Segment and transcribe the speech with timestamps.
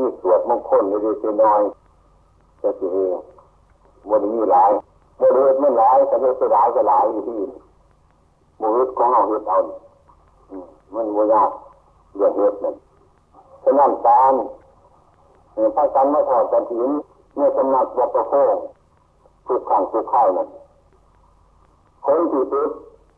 [0.00, 3.14] ที่สวดมงคลเล็กๆน้อยๆจะสิเอง
[4.08, 4.70] บริมีหลาย
[5.20, 7.40] บริเวณไม่หลายแต่เฮ็ดไปหลายก็หลายอยู่ที่
[8.60, 9.58] บริเวณของเราเฮ็ดเอา
[10.94, 11.50] มันบ่ยาก
[12.16, 12.74] เรื่องเฮ็ดนั่น
[13.64, 14.34] ฉะนั้นการ
[15.76, 16.90] พระสันมาถอดกันถิน
[17.34, 18.56] เมื่อสำนักวัดประโคง
[19.46, 20.48] ทุกขังทุกข้าวนั่น
[22.04, 22.70] คนที่ติด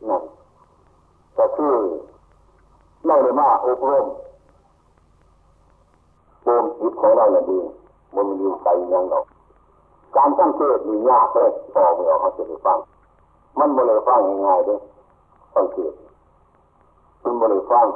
[0.09, 0.23] นั่น
[1.39, 1.75] ก็คือ
[3.07, 4.07] ไม่ได้มาอบรม
[6.43, 7.59] โบมจิตของเราเนี่ยดี
[8.15, 9.21] มันมีไกลยังเรา
[10.17, 12.79] การสังเกตมียากเลยพอเราเขาจะไปฟัง
[13.59, 14.81] มันไม่เลยฟังง่ายๆด้วย
[15.55, 15.93] สังเกต
[17.25, 17.87] มันไม่เลยฟัง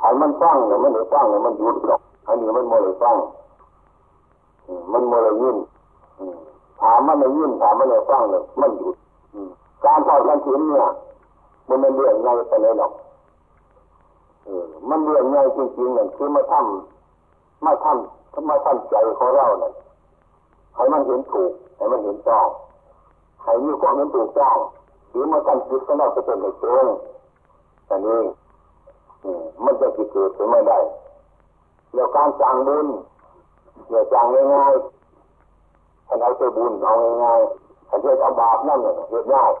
[0.00, 3.16] ใายมันฟังเนี่ยมันเลยฟังเนี่ยมันหยุดหรอกอันนี้มันไม่เลยฟัง
[4.92, 5.56] มันไม่เลยยิน
[6.80, 8.96] ถามมันไม่ยินถามมันเลยฟังเนี่ยมันหยุด
[9.84, 10.86] การทอดกันถินเนี่ย
[11.68, 12.92] มันไม่เรื่องง่ายไปเลยหรอก
[14.88, 16.97] มันเรื่องง่ายจริงๆเนี่ยคือมาทำ
[17.64, 19.72] มาทำมาทำใจของเราเนี่ย
[20.74, 22.48] ให้มันเห็นถูกให้มันเห็นต้อง
[23.42, 24.56] ให้มีความเห็นถูกต้อง
[25.10, 26.86] หรือมาทำจิตของเราจะเป็นในตรง
[27.88, 28.20] อันนี้
[29.64, 30.78] มันจะเกิดขึ้นไม่ได้
[31.94, 32.86] แล้วการจางบุญ
[33.88, 36.92] เนี่ยจางง่ายๆถ้าเราจะบุญเอา
[37.24, 39.52] ง่ายๆถ้าเจอเอาบาปนั่นเนี่ยเห็นง่าย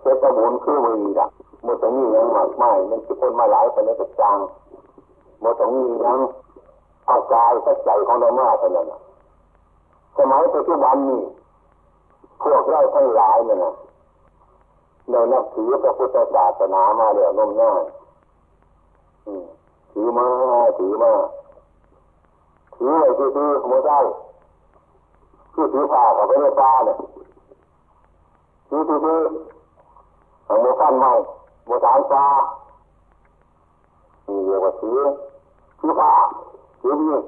[0.00, 1.26] เจ้าบุญคือมือละ
[1.66, 4.38] มันต้องมียังมากไม่มันจะคนมาหลายคนในกระจาง
[5.42, 6.18] มันต้องมียัง
[7.06, 8.86] เอากายสักใจของเรามากเท่านั้น
[10.16, 11.20] สมัยปัจจุบันนี้
[12.42, 13.72] พวกเราทั้งหลายเนี่ยนะ
[15.10, 17.70] เรานับถือพระพุทธศาสนามาเดี๋ยวนมน้า
[19.92, 20.26] ถือมา
[20.78, 21.12] ถือมา
[22.76, 23.98] ถือไว้ที่ที่ขโมยได้
[25.54, 26.96] ที่ถือผ้าเขาไปในป่าเนี่ย
[28.68, 29.18] ถือที่ที่
[30.46, 31.12] ของโมกันไม่
[31.66, 32.24] โมสานฟ้า
[34.26, 34.98] นี่เรียกว่าถือ
[35.82, 36.12] ถือผ้า
[36.80, 37.18] ถือนี่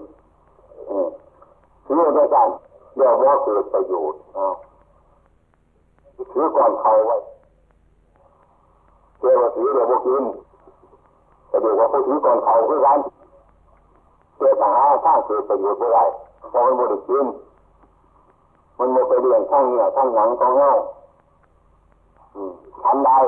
[1.86, 2.48] ถือด้วยกัน
[2.96, 4.20] เดี๋ยวว่าเกิดประโยชน์
[6.32, 7.16] ถือก่อนเขาไว้
[9.18, 10.24] เจ้าถือเดี๋ยวว่ากิน
[11.48, 12.98] แต่เดี๋ยวว่าผู้ถือก่อนเขาคือกัน
[14.36, 14.70] เจ้าหา
[15.04, 15.98] ข้างเกิดประโยชน์เมื่อไร
[16.50, 17.26] เพราะมันไม่ได้กิน
[18.78, 20.70] มันโมไปเรียนข้างเนี่ยข้างหลังของเงา
[22.82, 23.18] ทำได้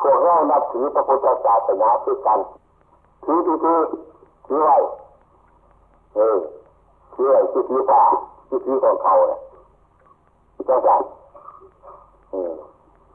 [0.00, 2.38] พวกเรานับถือพระพุทธศาสนาคือกัน
[3.24, 3.78] ถือถือ
[4.48, 4.76] ถือถือไว้
[6.14, 6.36] เออ
[7.14, 8.00] ถือไว้ถือถือฟ้า
[8.48, 9.40] ถือถือของเขาเนี่ย
[10.66, 11.00] เจ้าจัน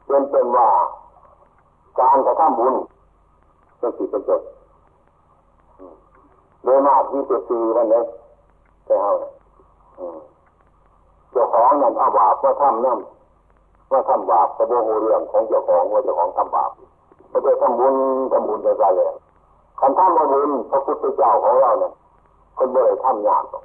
[0.05, 0.67] เป็นเป็นว่า
[1.99, 2.75] การกระทำบุญ
[3.79, 4.41] เป็นสิ่งเป็นจด
[6.63, 8.01] โดยมากที่จะตีวันนี้
[8.85, 9.31] แต่เอาเนี่ย
[11.31, 12.99] เจ้าของนั่นอาบาปว่าทำนั่น
[13.91, 16.71] ว่าทำบาปกระโดดเรื่องของเจ้าของว่าเจ้าของทำบาป
[17.29, 17.95] ไม่ได้ทำบุญ
[18.31, 19.07] ทำบุญใจใจเลย
[19.81, 21.91] คันทำบุญพระพุทธเจ้าของเราเนี่ย
[22.57, 23.63] คนบ่ได้ทำยากหรอก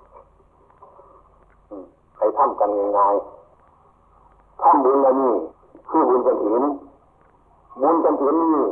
[2.16, 5.34] ใครทำกันง่ายๆทำบุญอันนี้
[5.88, 6.62] คือบุญกันถิน
[7.82, 8.66] บุญกันถินนี่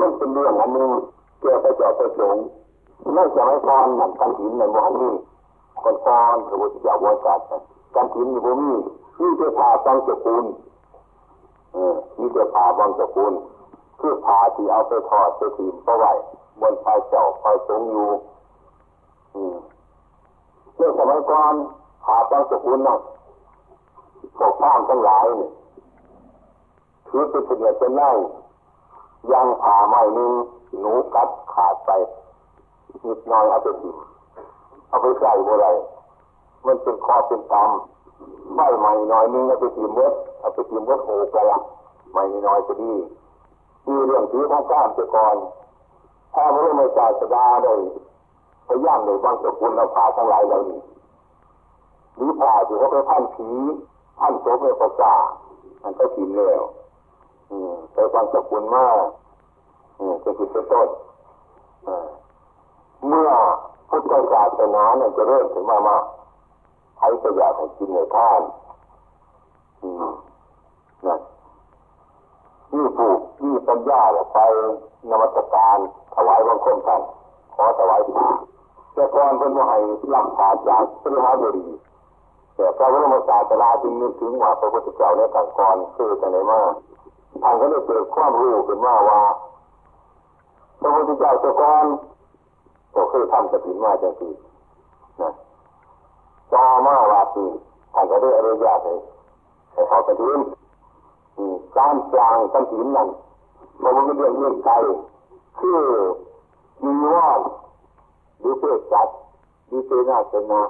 [0.00, 0.90] มันเป็นเรื่องอันนึง
[1.40, 2.44] เกี่ยวกับเจ้าประสงค์
[3.14, 5.12] ไม่ใช่ให้ก่อนนั่นกันถินในวันนี้
[5.82, 7.40] คนก่อนพระพุทธเจ้าว่าจัด
[7.94, 8.70] กันถินอยู่บ่มี
[9.20, 10.44] นี่จะพาบางสกุล
[12.18, 13.32] นี่จะพาบางสกุล
[14.00, 16.12] คือพาที่เอาไปทอดไปถีบเพราะไว้
[16.60, 18.08] บนไฟเจ้าไฟสงอยู่
[20.76, 21.54] เรื่องสมัยก่อน
[22.04, 23.00] พาบางสกุลนั่น
[24.36, 25.50] พวกข้ามทั้งหลายนี่
[27.08, 28.10] ถือเป็นเสียเป็นไล่
[29.32, 30.32] ยังผ่าไม้นึง
[30.80, 31.90] หนูกัดขาดไป
[33.04, 33.96] นิดน้อยเอาไปถิ่ม
[34.88, 35.66] เอาไปใส่บัวไร
[36.66, 41.58] มันเป็นคอเป็นตำใบใหม่น้อยนึงเอาไปตีมเวทเอาไปตีมเวทโหไปละ
[42.12, 42.92] ใหม่น้อยก็ดี
[43.86, 45.36] มีเรื่องที่ข้างก้ามจ้าก่อน
[46.36, 47.72] พระไม่จ่ายสดาได้
[48.68, 50.80] พยายามเลยบางสกุลเราผ่าทั้งหลายเหล่านี้
[52.16, 53.48] หรือผ่าที่เขาไปพันผี
[54.18, 55.14] พันโสมในประสา
[55.82, 56.62] มันก็กินแล้ว
[57.50, 59.04] อืมไปบางสกุลมาก
[59.98, 60.88] อืมจะกินเป็นต้น
[63.08, 63.30] เมื่อ
[63.88, 66.04] พุทธศาสนาเนี่ยจะเริ่มถึงมามาก
[66.96, 68.40] ใครก็อยากให้กินในท่าน
[71.06, 71.20] นั่น
[72.74, 74.02] นี่ผูกนี่ปัญญา
[74.32, 74.38] ไป
[75.10, 75.78] นมัสการ
[76.14, 77.00] ถวายบังคมกัน
[77.54, 78.28] ขอถวายผ้า
[78.94, 79.78] แต่ก่อนเป็นว่าให้
[80.14, 81.66] รับผ่าจากพระมหาบุรี
[82.56, 86.60] แต่พระบรมศาสดาจึงนึกถึงว่าพระพุทธเจ้าในต่างก่อนคือจะไหนมา
[87.42, 89.20] ท่านก็ได้เกิดความรู้ขึ้นว่าว่า
[90.80, 91.86] พระพุทธเจ้าแต่ก่อน
[92.94, 94.28] ก็เคยทำกฐินมาจังสี
[95.20, 95.30] นะ
[96.52, 97.44] ต่อมาวาปี
[97.94, 98.94] ท่านก็ได้อนุญาตให้
[99.72, 100.40] ให้เขากระถิน
[101.78, 103.08] การจางกระถินนั้น
[103.82, 104.74] มันไม่เรื่องเรื่องไกล
[105.58, 105.80] คือ
[106.84, 107.28] มีว่า
[108.40, 109.08] หรือเพื่อจัด
[109.70, 110.60] ดีเจนาเสนา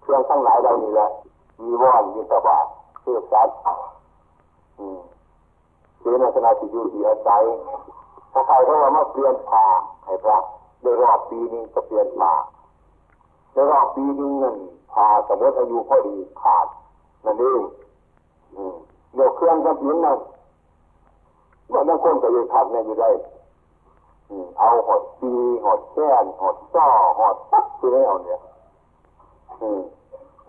[0.00, 1.08] เครื่องทั้งหลายเหล่านี้แหละ
[1.62, 2.58] มีว่อนมีตบา
[3.00, 3.48] เพื่อจัด
[6.00, 7.42] เจนาสนาที่อยู่ที่อาศัย
[8.32, 9.64] ถ้าใครเขาว่ามาเปลี่ยนผ่า
[10.04, 10.38] ให้พระ
[10.82, 12.32] ได้รอบปีนึงก็เปลี่ยนผ่า
[13.52, 14.56] ได้รอบปีนึงนั่น
[14.92, 16.66] ผ่าสมมติอายุพอดีขาด
[17.24, 17.62] นั่นเอง
[18.52, 20.18] เดี๋ยวเครื่องกระถินนั่น
[21.72, 23.10] ว่านั่งคนก็ยังทำเนี่ยอยู่ได้
[24.58, 25.32] เอาหดปี
[25.64, 26.86] หดแก้นหดซ้อ
[27.18, 28.40] หดปั๊บคือไม่เอาเนี่ย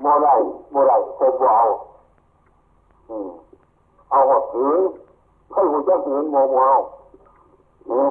[0.02, 0.28] โมไร
[0.72, 1.62] โมไรเซบเอา
[4.10, 4.76] เอาหดถือ
[5.54, 6.78] ให้หุ่นจ้าถือโมโมเอา
[7.88, 8.04] เนี่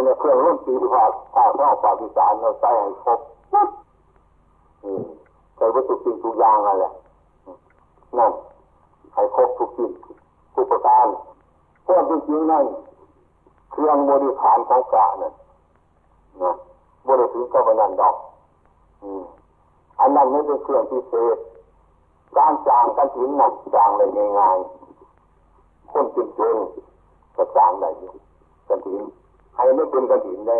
[0.00, 1.04] ยในเครื่องรุ่นตีผ่า
[1.34, 3.20] ผ่าเข้าปาฏิสารเราใส่ให้ครบ
[5.56, 6.84] ใส่วัตถุสิ่งทุกอย่างอะไร
[8.18, 8.32] นั่น
[9.14, 9.92] ให้ครบทุกสิ่ง
[10.54, 11.06] ทุกประการ
[11.82, 12.64] เพราะจริงๆนั่น
[13.70, 15.34] เครื่องบริฐานของกะนั่น
[16.42, 16.54] นะ
[17.08, 18.16] บริถึงกับนันดอก
[20.00, 21.38] อันนั้นไม่เป็นเครื่องพิเศษ
[22.36, 26.56] การจางกันถินหนักจางเลยง่ายๆคนจนจน
[27.36, 27.88] ก็จางได้
[28.68, 29.00] กันถิน
[29.54, 30.58] ให้ไม่เป็นกันถินได้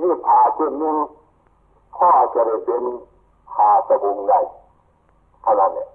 [0.00, 0.96] นี่พาเช่นนึง
[1.96, 2.82] พ่อจะได้เป็น
[3.52, 4.38] พาตะบุงได้
[5.42, 5.88] เท่านั้นเนี่ย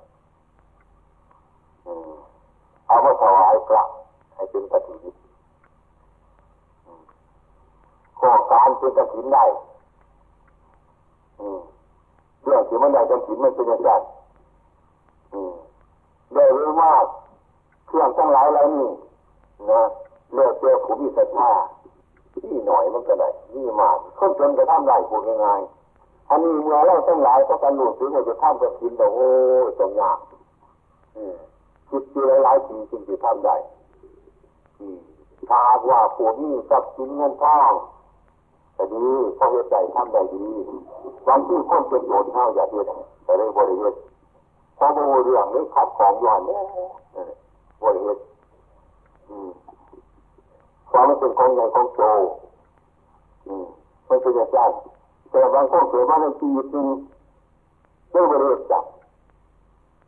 [1.88, 3.84] เอามาถวายพระ
[4.34, 5.04] ให้เป็นกฐิน
[8.19, 9.44] ข้อการเป็นกฐินได้
[12.44, 13.92] เรื่องที่มันได้กฐินมันเป็นอย่างไร
[16.34, 16.92] ได้รู้ว่า
[17.88, 18.88] เครื่องทั้งหลายเหล่านี้
[19.69, 19.81] นะ
[20.33, 21.50] เลือกเจอผู้มีศรัทธา
[22.33, 29.28] ที่หน่อยมันก็ได้นี่มากคนจนจะทำได้พูดง่ายๆอันนี้เมื่อเราทั้งหลายก็กันหลุดถึงจะทำกฐินแต่โอ้
[29.80, 30.18] ตรงยาก
[31.89, 33.56] คิดทีหลายๆปีจึงจะทำได้
[35.50, 37.72] ถ้าว่าผวนี้กับสินเงินทอง
[38.74, 39.06] แต่ดี
[39.38, 40.45] พอเหตุใจทำได้ดี
[41.28, 42.86] วันที่คนเป็นโยนเท่าอย่าเดียด
[43.24, 43.95] แต่ได้บริเวณ
[44.78, 46.62] พอมาเรื่องนี้คัดของย้อนเนี่ย
[47.84, 48.19] บริเวณ
[50.90, 52.01] ความเป็นของใหญ่ของโต
[54.10, 54.60] มันเป็นอย่างไร
[55.31, 56.88] แต่บางคนเกิดมาในชีวิตนึง
[58.12, 58.83] ไม่บริเวณจับ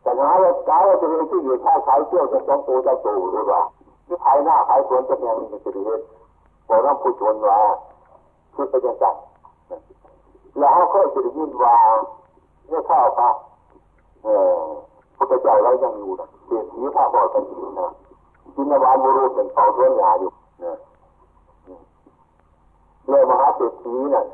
[0.10, 3.62] แต่หาว่าก้าวจะเป็นที่อยู่ท่าขายเที่ยวจะต้องโตจะโตหรือเปล่า
[4.08, 6.02] ที่ภายหน้าภายสวนจะเป็นมีสิริเวท
[6.68, 7.58] บอกน้ำผู้ชนว่า
[8.54, 9.06] คือเป็นยังไง
[10.60, 11.76] แล้วเขาเคยสิริยินว่า
[12.68, 13.30] เนี่ยข้าวปลา
[14.24, 14.28] เอ
[14.58, 14.60] อ
[15.18, 17.88] พุทธเจ้าเรายังอยู่นะเปลี่ยนสีข้าบอกกันอยู่นะ
[18.56, 20.32] จินวานบุรุษเป็นเฝ้าท้วนยาอยู่
[20.64, 20.74] นะ
[23.10, 24.28] เลยมหาเศรษฐีนั่น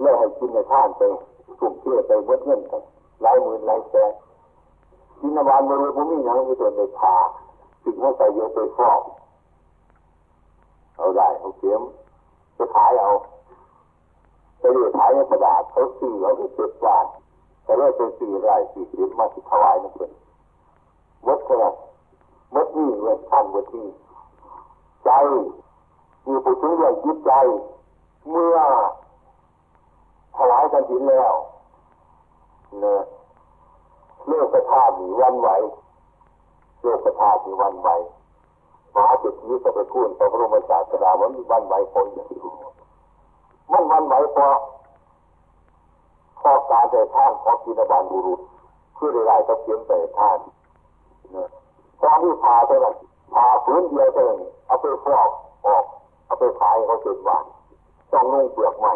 [0.00, 1.02] เลยให้กินในท่านไป
[1.58, 2.82] สุ่มเชื่อไปวัดเงินกัน
[3.22, 4.12] หลายหมื่นหลายแสน
[5.20, 7.14] จินวานบุรุษผมมีอย่างมีตัวในพา
[7.82, 9.00] สิ่งให้ใส่โยไปฟอก
[10.96, 11.82] เอาได้เอาเข็ม
[12.56, 13.10] จะขายเอา
[14.58, 17.06] ไปเรียขายในกระดาษเขาซื้อเราไปเจ็ดบาท
[17.64, 20.12] แต่เรื่ไปซื้อไรสี่เข็มมาที่ถวายนั่นเอง
[21.26, 21.74] มดขนาด
[22.54, 23.86] มดนี่เว้นท่านวัดที่
[25.04, 25.10] ใจ
[26.26, 27.32] มีผู้ถึงเรื่องจิตใจ
[28.30, 28.58] เมื่อ
[30.36, 31.32] ถวายกันถินแล้ว
[32.80, 33.00] เนี่ย
[34.26, 35.48] เลือกสภาพหนีวันไหว
[36.82, 37.88] โลกธาตุมีวันไหว
[38.94, 42.40] มหาจิตนี้จะไปพูดต่อพระบรมศาสดาว่ามีวันไหวพออย่างนี้
[43.72, 44.56] มันวันไหวพราะ
[46.40, 48.40] ข้อการแต่ท่านของกินบาลบุรุษ
[48.94, 50.38] เพื่อได้ก็เพียงแต่ท่าน
[52.02, 52.96] ตอนที่พาเท่านั้น
[53.32, 55.28] พาพื้นเดียวเท่านั้นเอาไปฟอก
[55.66, 55.84] ออก
[56.26, 57.44] เอาไปขายเขาเจ็ดวัน
[58.12, 58.92] ต้องนุ่งเปลือกใหม่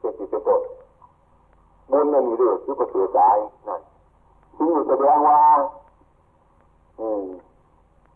[0.00, 0.62] เจ็ดสิบต้น
[1.90, 3.30] บุญไม่มีเรื่องที่ประเสริฐได้
[3.68, 3.80] นั่น
[4.56, 5.38] ที่แสดงว่า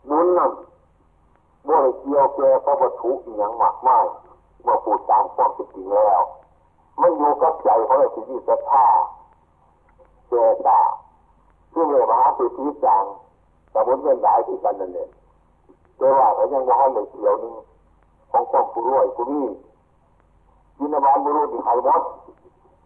[0.09, 0.51] บุญนั่น
[1.67, 4.05] บ่ได้เกี่ยวแก่พระวัตถุอีหย่างมากมาย
[4.63, 6.21] เมื่อพูดตามความจริงแล้ว
[7.01, 8.87] มันอยู่กับใจของเราที่ยึดศรัทธา
[10.27, 10.33] เจ
[10.67, 10.81] ตา
[11.71, 13.03] ที่เรียกว่าสิทธิจัง
[13.71, 15.09] แต่บุญเงินหลายที่กันนั่นเอง
[15.97, 17.55] แต่ว่าเขายังว่าในเกี่ยวนึง
[18.31, 19.45] ของความผู้รวยผู้นี้
[20.77, 21.89] ยินดีบาลบุรุษที่ไหมด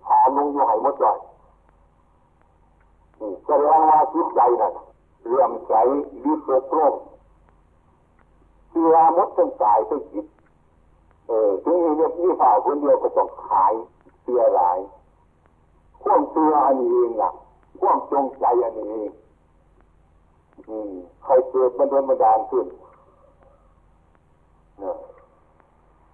[0.08, 1.18] หาลุงอยู่ไหมดเลย
[3.46, 4.74] แสดงว่าจิตใจนั่น
[5.28, 5.74] เรื่อมใส
[6.24, 6.96] วิตกโลก
[8.70, 10.26] เสียมดเป็นสายเป็นจิต
[11.28, 13.74] เออถึงมีเนี่ยนี่ฝ่าคนเดียวก็ต้องขาย
[14.24, 14.78] เสียหลาย
[16.02, 17.32] ควมตัวอันนี้เองล่ะ
[17.80, 19.12] ควมจงใจอันนี้เอง
[20.70, 20.92] อืม
[21.24, 22.66] ใครเกิดมันโดนมาดานขึ้น
[24.80, 24.96] เนี่ย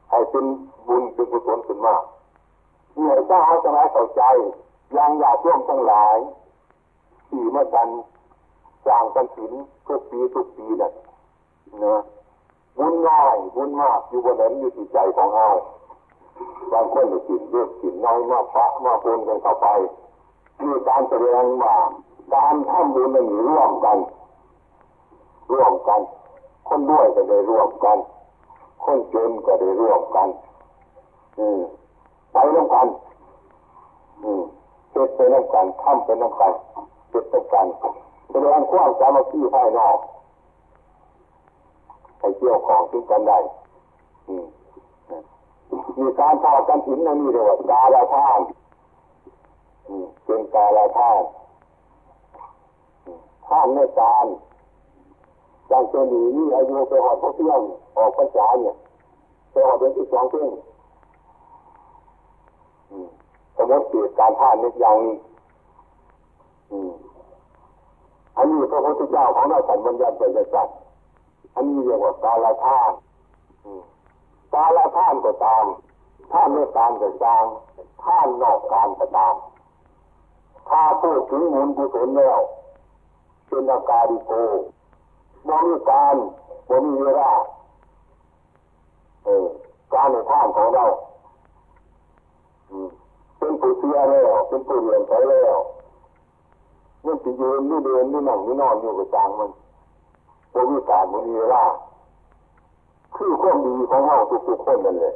[0.10, 0.46] ให้เป็น
[0.88, 2.03] บุญเป็นกุศลขึ้นมาก
[2.93, 4.24] เหนื่อยเจ้าจะไม่เข้าใจ
[4.98, 6.17] ยังอยากร่วมทั้งหลาย
[7.32, 7.88] ที่มากัน
[8.88, 9.52] จางกันถิน
[9.88, 10.94] ทุกปีทุกปีนั่น
[11.84, 11.96] นะ
[12.78, 15.48] บุญน้อยบุญมากอยู่บนนั้นอยู่ที่ใจของเรา
[16.72, 19.68] บางคนจะกินเลือกกินน้อยมากพระมาปนกันเข้าไป
[20.62, 21.76] มีการแสดงว่า
[22.34, 23.98] การทำบุญมันมีร่วมกัน
[25.54, 26.02] ร่วมกัน
[26.68, 27.98] คนด้วยก็ได้ร่วมกัน
[28.84, 30.28] คนจนก็ได้ร่วมกัน
[31.40, 31.60] อืม
[32.32, 32.88] ไปน้ำกัน
[34.24, 34.42] อืม
[34.92, 36.54] เจ็ดไปน้ำกันทำไปน้ำกัน
[37.13, 37.68] จ็ดน้ำกัน
[38.32, 39.98] แสดงความสามัคคีภายนอก
[42.20, 43.38] ไปเกี่ยวของซึ่งกันได้
[46.00, 48.41] มีการทอดกันถินนั่นนี่เรียว่ากาลาท่าน
[50.25, 51.24] เป็นกาลาท่าน
[53.48, 54.25] ท่านไม่การ
[55.70, 57.62] จางเจนีนี่อายุไปหอดพวกเที่ยง
[57.98, 58.75] ออกพรรษาเนี่ย
[59.51, 60.48] ไปหอดเดือนที่สองเพิ่ง
[63.56, 65.15] สมมติเกิดการท่านนิดอย่างนี้
[66.72, 70.68] อันนี้พระพุทธเจ้าของเราสันบัญญัติเป็นจัด
[71.56, 72.92] อันนี้เรียกว่ากาลท่าน
[74.54, 75.66] กาลท่านก็ตาม
[76.32, 77.46] ท่านไม่การก็ตาม
[78.04, 79.36] ท่านนอกการก็ตาม
[80.70, 82.40] ถ้าพูดถึงมูลกุศลแล้ว
[83.48, 84.32] เป็นอาการดิโก
[85.50, 86.16] บริการ
[86.70, 87.32] บริเวลา
[89.24, 89.46] เออ
[89.94, 90.86] การในท่านของเรา
[93.38, 95.58] เป็นผู้เสียแล้วเป็นผู้เรียนไปแล้ว
[97.32, 99.50] จะยืนนี่เดินนี่นั่งนี่นอนอยู่กับจางมัน
[100.54, 101.64] บริการบริเวลา
[103.16, 105.16] คือความดีของเราทุกๆคนนั่นเลย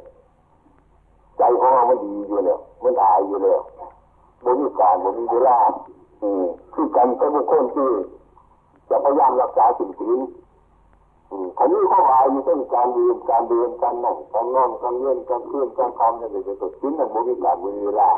[1.37, 3.59] ใจของเรามันดีอยู่แล้วมันอายอยู่แล้ว
[4.45, 5.57] บริการบริเวลา
[6.21, 6.43] อืม
[6.73, 7.89] คือกันกับบุคคลที่
[8.89, 10.19] จะพยายามรักษาสิ่งสิ่ง
[11.57, 18.09] อันนี้ข้อหมายมีต้องการเรียนการเรียนการนั่งการนอนการเล่นการเคลื่อนการทำอะไรจะตัวชิ้นนั้นบริการบริเวลา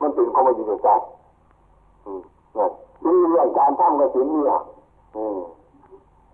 [0.00, 0.88] มันเป็นข้อมาอยู่ในใจ
[2.06, 2.16] นี่
[2.56, 2.66] นี่
[3.02, 4.58] เรื่องการทำกระสินเนี่ย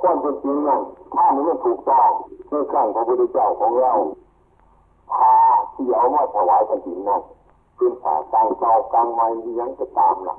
[0.01, 0.81] ความเป็นจริงนั่น
[1.15, 2.11] ถ้ามันไม่ถูกต้อง
[2.51, 3.93] ในครั้งพระพุทธเจ้าของเรา
[5.13, 5.35] พา
[5.75, 7.23] ที่เอามาถวายกระสินนั่น
[7.77, 9.27] เป็นผ่ากลางเตากลางไม้
[9.61, 10.37] ยังจะตามล่ะ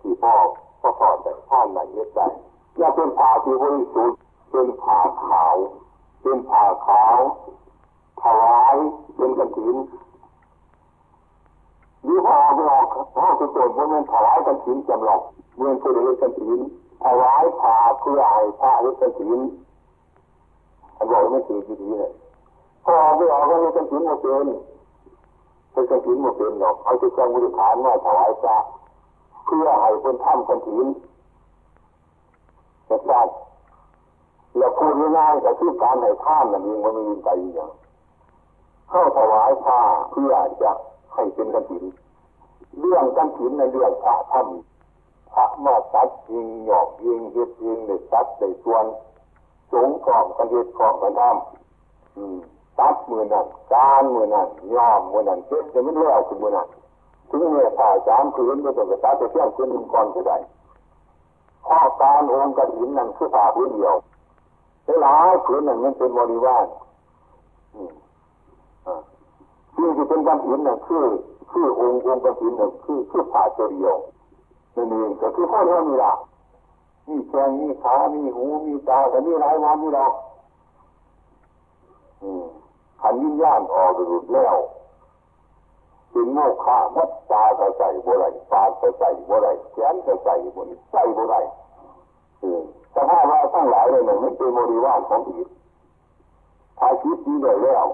[0.00, 0.34] ที่พ่อ
[0.80, 2.18] พ่อพ่อแต่ท่านไหนเย็ดใจ
[2.78, 4.18] อย่าเป็นผ่าที่บริสุทธิ์
[4.50, 5.56] เป็นผ่าขาว
[6.22, 7.18] เป็นผ่าขาว
[8.22, 8.76] ถวาย
[9.16, 9.76] เป็นกระถิน
[12.06, 15.20] ยี่ห้อไม่ออกห้อสุดโต่งเพราะมันถวายกระถินจำลอง
[15.56, 16.60] เมื่อผู้ใดกระถิน
[17.04, 19.40] ถวายผ่าเพื่อให้พระกระถิน
[20.96, 22.12] อันบอกไม่ถือดีๆเลย
[22.84, 24.46] พอไม่ออกก็เลยกระถินหมาเป็น
[25.72, 28.56] เป็นกระถินหมาเป็นหรอกเอาจุดกลางบริฐานมาถวายพระ
[29.46, 30.86] เพื่อให้คนทำกระถิน
[32.90, 33.28] นะครับ
[34.56, 37.70] เราพูดง่ายๆกับที่การให้ท่านนั่นเองมันมีใจอย่าง
[38.90, 39.80] เข้าถวายผ้า
[40.10, 40.72] เพื่อจะ
[41.20, 41.84] ให้เป็นกันถิน
[42.80, 48.84] เรื่องกันถินในเรื่องพระทำพระมาตัดยิงหยอกยิงเฮ็ดยิงในตัดในส่วน
[49.72, 56.68] สงกองกันเฮ็ดกองกันทำตัดมือนั่นการมือนั่นยอมมือนั่นเจ็ดจะไม่เลี้ยวคือมือนั่น
[57.30, 60.36] ถึงเมื่อผ่าสามคืนก็ต้องตัดไปเที่ยงคืนก่อนก็ได้
[61.66, 63.94] ข้อการองค์กระถินนั่นคือผ่าพื้นเดียว
[65.02, 66.66] หลายผืนนั่นมันเป็นบริวาร
[70.00, 71.04] ที่เป็นกันถินเนั่นคือ
[71.50, 73.96] คือองค์องค์กันถินเนั่นคือคือผาตัวเดียว
[74.74, 76.12] นั่นเองก็คือข้อเท่านี้ละ
[77.08, 80.12] มีแขงมีขา มีหู มีตาแต่มีหลายวันนี่หรอก
[83.00, 84.56] ขันวิญญาณออกหลุดแล้ว
[86.12, 91.36] ถึงโมฆะมัดตาก็ใส่บ่ไรปากก็ใส่บ่ไรแขนก็ใส่บ่ไรใส่บ่ไร
[92.94, 95.48] สภาพว่าทั้งหลายเลยมันไม่เป็นบริวารของอีก
[96.78, 97.86] ถ้าคิดดีเลยแล้ว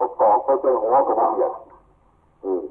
[0.00, 1.54] ประกอบไปเป็นหัวกับมันอย่าง
[2.44, 2.62] อืม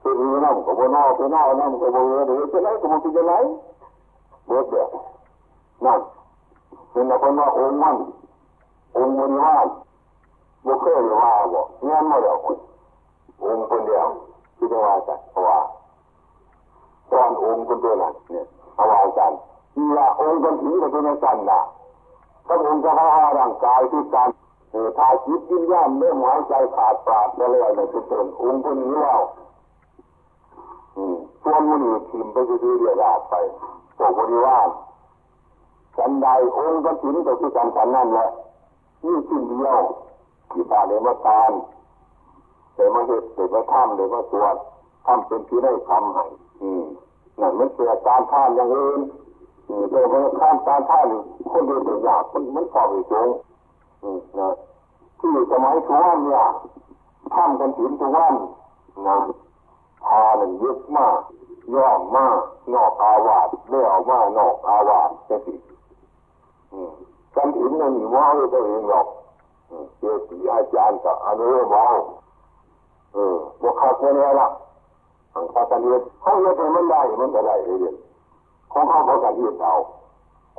[0.00, 3.32] คือมีน้ำกับนอคือหน้าน้ำกับมือหรือจะไหนกับมันจะไหน
[4.46, 4.88] เบิดเดียว
[5.84, 6.00] นั่น
[6.90, 7.96] เป็นคนว่าองค์มัน
[8.96, 9.56] องค์บริวา
[10.66, 12.58] บุคคลว่าบอกงานมาแล้วคุณ
[13.44, 14.06] องค์คนเดียว
[14.56, 15.58] ที่จะว่ากันเพราะว่า
[17.10, 19.32] ตอนองค์คนเดียวนั้นเนี่ยเอาไว้กัน
[19.76, 21.60] นี่ละองค์กันผีก็เป็นกันนะ
[22.46, 23.04] ถ้าองค์จะให้
[23.38, 24.28] ร่างกายที่การ
[24.98, 29.20] ถ้าจิตวิญญาณเมื่องหายใจขาดปราดไปเลยในสุดตนองค์คนนี้แล้ว
[30.96, 33.34] อืมส่วมันอยู่ทิมไปที่เรียราไป
[33.98, 34.68] ตกบริวาร
[35.96, 38.28] สันใดองค์กันผีก็คือการสันนั่นแหละ
[39.04, 39.78] นี่สิ่งเดียว
[40.50, 41.52] ที่ตาเลยมาตาน
[42.74, 44.56] เลยมาเหตุเลยมาทำเลยมาตรวจ
[45.06, 46.24] ทำเป็นที่ได้ทำให้
[46.62, 46.84] อืม
[47.40, 49.00] นั่นมันเกิดการท่านอย่างอื่น
[49.90, 51.06] โดยมันข้ามการท่าน
[51.52, 53.28] คนเดียวตัวอยางมันมันพอไปสูง
[54.02, 56.44] ที่สมัยทุกวันเนี่ย
[57.34, 58.34] ท่ากันถินทุกวัน
[59.06, 59.16] นะ
[60.04, 61.18] พาหนึ่งยึดมาก
[61.74, 62.38] ย่อมมาก
[62.72, 65.54] นอกอาวาสเลี้ยวมากนอกอาวาสจะสิ
[67.34, 69.06] กันถินนั่นนี่ว่าตัวเองหรอก
[69.98, 71.86] เจ้าสีอาจารย์กับอนุโลมเอา
[73.14, 74.48] เออบวกขาเนี่ยละ
[75.32, 77.94] ทางการเรียนเขาเรียนมันได้มันก็ได้เรียน
[78.72, 79.74] ของเขาเขาการเรียนเอา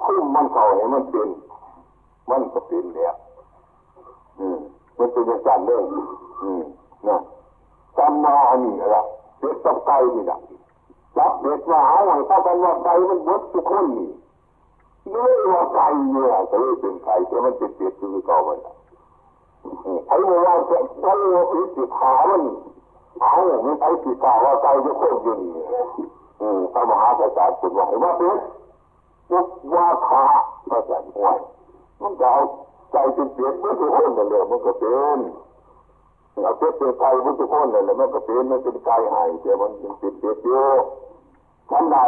[0.02, 1.30] คุ้มมันเขาให้มันเป็น
[2.30, 3.14] มันก็เป็นเนี่ย
[4.98, 5.84] มันเป็นอย่างนั้นเลย
[7.08, 7.18] นะ
[7.98, 9.04] จำมาอันนี้ละ
[9.40, 10.40] เด็กต้องไกนี่นะ
[11.18, 14.10] จับเด็กมาเอาไว้ถ้ากันว่าไกมันบดทุกคนนี่
[15.10, 15.80] เนื่อว่าไก
[16.12, 18.60] เนี่ยก็เป็นไกแต่มันเป็นเปียกคือเก่ามัน
[20.08, 22.44] ไอ้เมื่อวานจะไอ้เมื่อวานสิขามัน
[23.22, 25.52] เอาไม่ไอ้สิขาว่าไกจะโคตรอยู่นี่
[26.42, 28.38] อืมพระมหากษัตริย์คุณว่าว่าเป็น
[29.74, 30.24] ว่าขา
[30.70, 31.38] พระสันห่วย
[32.02, 32.42] มันก็เอา
[32.94, 35.20] ใจเป็นเปลี่ยกมันก็คนนั่นแหละมันก็เป็น
[36.44, 40.82] เอาเป็ดเป็นไก่มันก็คนนั่นแหละมันก็เป็นมันเป็นไก่หายแต่มันเป็นเปียกเยอะ
[41.70, 42.06] ทำได้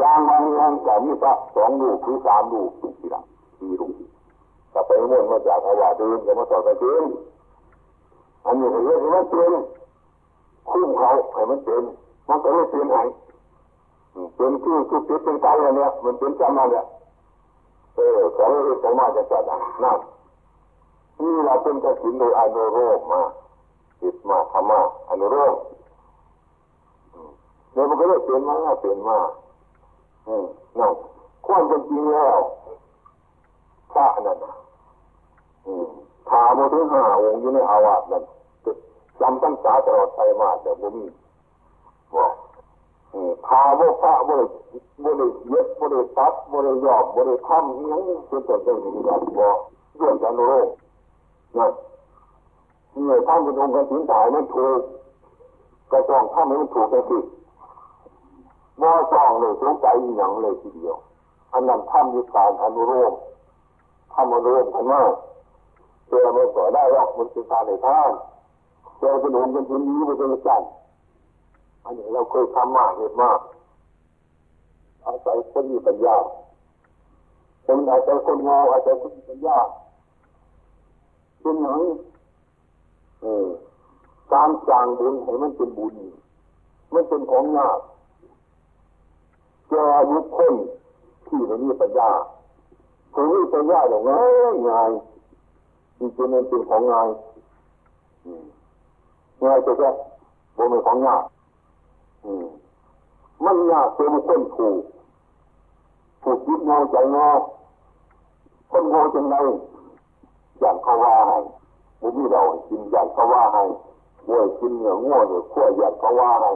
[0.00, 3.20] ยางบางยางแต่มีสักสองลูกหรือสามลูกสี่ละ
[3.58, 3.94] สี่ลูก
[4.70, 7.04] แต่ไปมุ่นมาจากอาวาเดินจะมาต่อกันเดิน
[8.44, 9.52] อันนี้เรียกว่าเป็น
[10.70, 11.82] คุ้มเขาให้มันเป็น
[12.28, 13.02] มันก็ไม่เป็นไห้
[14.36, 16.84] เป็นคือคือเป็นเป็นไก่อันเนี้ยมันเป็นจำมาเนี่ย
[18.00, 19.42] เออเขาเรียกผมมาจะจัด
[19.84, 19.98] นั่น
[21.20, 23.22] นี่เราเป็นกระสินโดยอนุโรมมา
[24.00, 25.54] จิตมาธรรมะอนุโรม
[27.72, 29.18] เนี่ยมันก็เลยเป็นมาเป็นมา
[30.26, 30.44] อืม
[30.78, 30.92] นั่น
[31.46, 32.38] ความเป็นจริงแล้ว
[33.92, 34.52] พระนั่นนะ
[35.66, 35.86] อืม
[36.28, 38.24] ถาโมถึงห้าองค์อยู่ในอาวาสนั่น
[39.20, 41.04] จำตั้งสาตลอดไปมาแต่บ่มี
[42.14, 42.32] บอก
[43.46, 44.44] พาโมพระบ่ได้
[45.02, 49.56] บ่ได้เย็บบ่ได้ตัดบ่ได้ยอบบ่ได้ทำยังเป็นต้นเป็นอย่างนี้บอก
[49.96, 50.68] เรื่องการโลก
[51.56, 51.72] นั่น
[52.92, 54.80] เนี่ยท่านเป็นองค์การถึงถ่ายมันถูก
[55.90, 57.18] กระจองท่านมันถูกไปสิ
[58.80, 59.86] บ่าจองเลยสงใจ
[60.16, 60.96] อย่างเลยทีเดียว
[61.52, 63.12] อันนั้นทำยุการอนุโลม
[64.14, 65.02] ทำอนุโลมกันมา
[66.08, 68.10] เจอมันก็ได้หรอกมันเป็นการในท่าน
[68.98, 70.62] เจอเป็นองค์เป็นทีนี้มันเป็นจัน
[71.84, 73.40] อันนี้เราเคยทำมากเห็นมาก
[75.04, 76.16] อาศัยคนมีปัญญา
[77.66, 79.58] คนอาศัยคนโง่อาศัยคนมีปัญญา
[81.40, 81.80] เป็นอย่ง
[83.22, 83.46] เออ
[84.32, 85.94] การจางบุญให้มันเป็นบุญ
[86.94, 87.78] มันเป็นของยาก
[89.72, 90.54] จอบุคคล
[91.26, 92.10] ที่ไม่มีปัญญา
[93.14, 94.90] คนมีปัญญาอย่างง่ายง่าย
[95.98, 97.08] จริงๆมันเป็นของง่าย
[99.44, 99.90] ง่ายแต่แค่
[100.56, 101.22] บ่เป็นของยาก
[103.44, 104.82] มันยากเป็นคนถูก
[106.22, 107.30] ถูกยึดงาใจงา
[108.70, 109.34] คนง่จังไง
[110.60, 111.38] อย่างเขาว่าให้
[112.00, 113.62] บุญเรากินอย่างเขาว่าให้
[114.28, 116.50] ง่วยกินเหนือง่วเหนือขั้วอย่างเขาว่าให้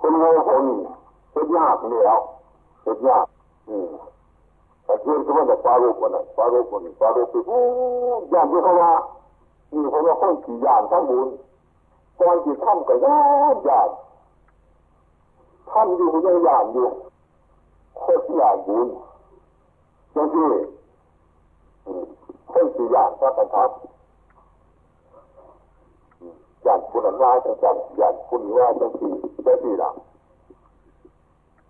[0.00, 0.80] คนง่คนนี้
[1.32, 2.18] เป็นยากแล้ว
[2.82, 3.26] เป็นยาก
[4.84, 7.42] แต่เพื่อนเขาว่าจะฟารุคนนั้นฟารุคนนี้ฟารุคือ
[8.30, 8.90] อย่างที่เขาว่า
[9.72, 11.28] มีคนว่าคนขี่ยานทั้งบุญ
[12.20, 13.20] ก่อนที่ทำก็ยา
[13.54, 13.90] กยาก
[15.70, 16.88] ทำอยู่ยังยากอยู่
[17.98, 18.88] โคตรยากบุญ
[20.14, 20.50] จังที่
[22.52, 23.70] คนขี่ยานพระกันทับ
[26.66, 29.12] ยานคุณว่าจังจังยานคุณว่าจังสี่
[29.46, 29.94] จังสี่หลัง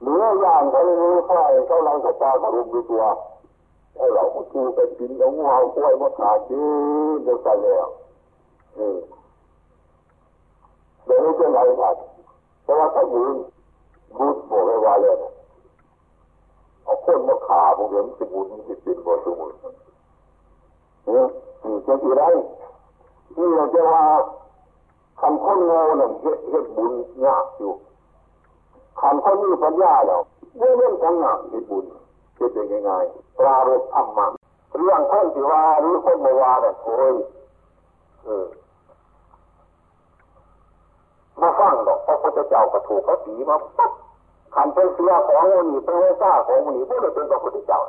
[0.01, 3.05] เหนือย่างเขาเลยรู้ค่าเขาลังสตาเขารุมดูตัว
[3.97, 6.63] ไอ้เราคูไปกินเอางูเอากล้วยมาขาดจี
[7.17, 7.87] นเดียวกันแล้ว
[8.75, 8.99] เออ
[11.07, 11.97] เดี๋ยวนี้จะไหนกัน
[12.63, 13.37] เพราะว่าถ้ายืน
[14.19, 15.15] บูดบอกเลยว่าเลย
[16.85, 19.53] เอาคนมาขาผมเห็นจะบุญจะเป็นบ่สมุน
[21.05, 21.27] เออ
[21.87, 22.23] จะกี่ไร
[23.37, 24.05] นี่เราจะว่า
[25.21, 26.13] คำคนโง่นั่น
[26.51, 26.93] เฮ็ดบุญ
[27.25, 27.73] ยากอยู่
[29.01, 30.21] คำคนมีปัญญาแล้ว
[30.59, 31.85] ไม่องเล่นของยากเฮ็ดบุญ
[32.37, 34.27] เฮ็ดเป็นง่ายๆปรารบธรรมะ
[34.79, 37.15] เรื่องคนที่ว่าหรือคนไม่ว่าเนี่ยโอ้ย
[38.25, 38.47] เออ
[41.41, 43.93] มาฟังดอกพระพุทธเจ้าก็ถูกเขาตีมาปั๊บ
[44.55, 47.81] ขันเป็นเสียของมันนี่เป็นเวซ่าของมันนี่ผู้ใดเป็นพระพุทธเจ้า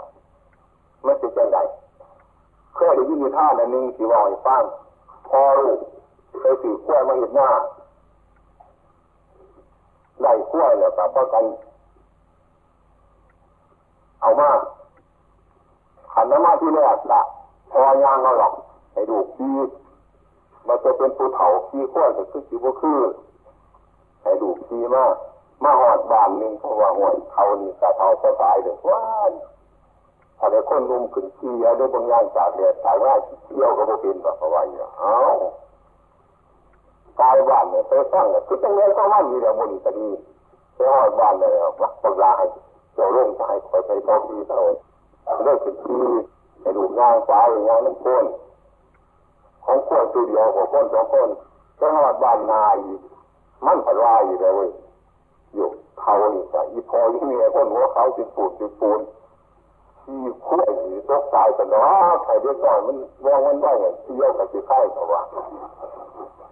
[1.04, 1.58] ไม่เป็นจังได
[2.76, 4.64] เคยได้ยินท่าอันนึงที่ว่าให้ฟัง
[5.30, 5.72] พอรู้
[6.40, 7.50] เคยถือกล้วมาเห็นหน้า
[10.22, 11.46] ได้กล้วยแล้วก็พอกัน
[14.22, 14.50] เอามา
[16.14, 17.22] ขันน้ำมาที่แรกละ
[17.72, 18.54] พอยางเราหรอก
[18.94, 19.56] ให้ดูขี้
[20.68, 23.00] มันจะเป็นภูเขาขี้กล้วยก็คือขี้บ่คือ
[24.28, 25.06] ให้ดูขี้มา
[25.64, 29.32] มาหอดบ้านหนึ่งเพราะว่าหวยเขานี่กระเทาก็ตายเลยว้าน
[30.38, 33.14] ถ้าได้คนนุ่มขึ้นขี้เอาได้บางอย่างจากเรียนตายว่า
[33.44, 35.18] เที่ยวก็บ่เป็นแบบว่าอย่างเอ้า
[37.22, 40.08] กายบ้านเนี่ยไปสร้างเนี่ยคือตั้งเลี้ยงข้ามีแต่บุญก็ดี
[40.76, 42.46] ไปหอดบ้านเลยวัดปลาให้
[42.94, 44.62] เจ้าลงใจคอยไปตอกทีเท่า
[45.44, 45.98] เลิกเป็นที
[46.62, 48.26] ไปดูงานสายงานน้ำพ้น
[49.66, 51.30] ของขวดตัวเดียวของคนสองคน
[51.80, 52.78] ก็หอดบ้านนาย
[53.66, 54.70] มันผัดวายอยู่เลย
[55.56, 55.68] อยู่
[56.02, 59.00] เขาอีกอีพอยี่เมียคนหัวเขาจิดปูนจิดปูน
[60.04, 65.22] ที่ขั้วอยู่ตกตายกันเนาะใครเด็กน้อยมันมองมันได้เงี้ยเที่ยวกับที่ไข่เขาว่า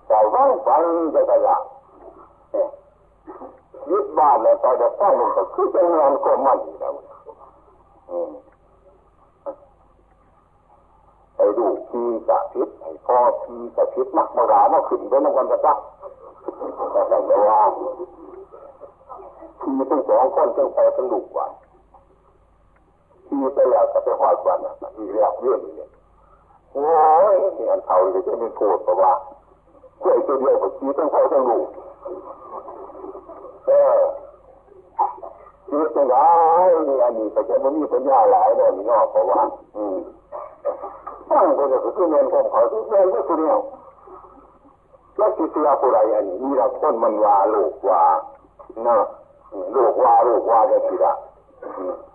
[0.08, 0.84] แต่ว่างฟัง
[1.16, 1.58] จะกระยา
[3.90, 6.94] ยึดบ้านแล้วตอนจะต้องมันก็คือจะงานก็มันอยู่แล้ว
[11.38, 15.78] ไอ้ดูพีกะพิษไอ้พ่อพีกะพิษนักมารามาขึ้นด้วยนักวันจะจัก
[16.92, 17.60] แต่แต่ว่า
[19.62, 21.48] พีทั้งสองคนทั้งพ่อทั้งลูกว่า
[23.28, 25.76] พีไปแล้วก็ไปหอดวันะอีกแล้วเรื่องนี้
[26.74, 26.88] โอ้
[27.34, 27.36] ย
[27.70, 29.14] อันเท่าเลยจะไม่โทษเพราะว่า
[30.00, 31.68] เพื่อตัวเดียวกับพีทั้งพ่อทั้งลูก
[33.68, 33.98] เออ
[35.68, 36.16] ชีวิตยังไง
[37.04, 39.42] อันนี้แต่จะไม่มีปัญญาหลายเลยนี่นอกเพราะว่า
[39.78, 39.98] อืม
[41.30, 43.58] ตั้งคนจะคือเงินของเขาทุกเงินก็คือเนี่ย
[45.18, 48.02] แล้วที่เสียผู้ใดอันนี้มีละคนมันว่าโลกว่า
[48.88, 48.98] นะ
[49.74, 51.14] โลกว่าโลกว่าจะสิละ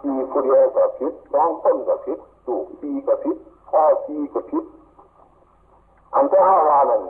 [0.01, 3.37] ทีผู้เดียวก็ผิดสองคนก็ผิดลูกทีก็ผิด
[3.71, 4.65] พ่อทีก็ผิด
[6.15, 7.03] อันที่ห้าว่านั่น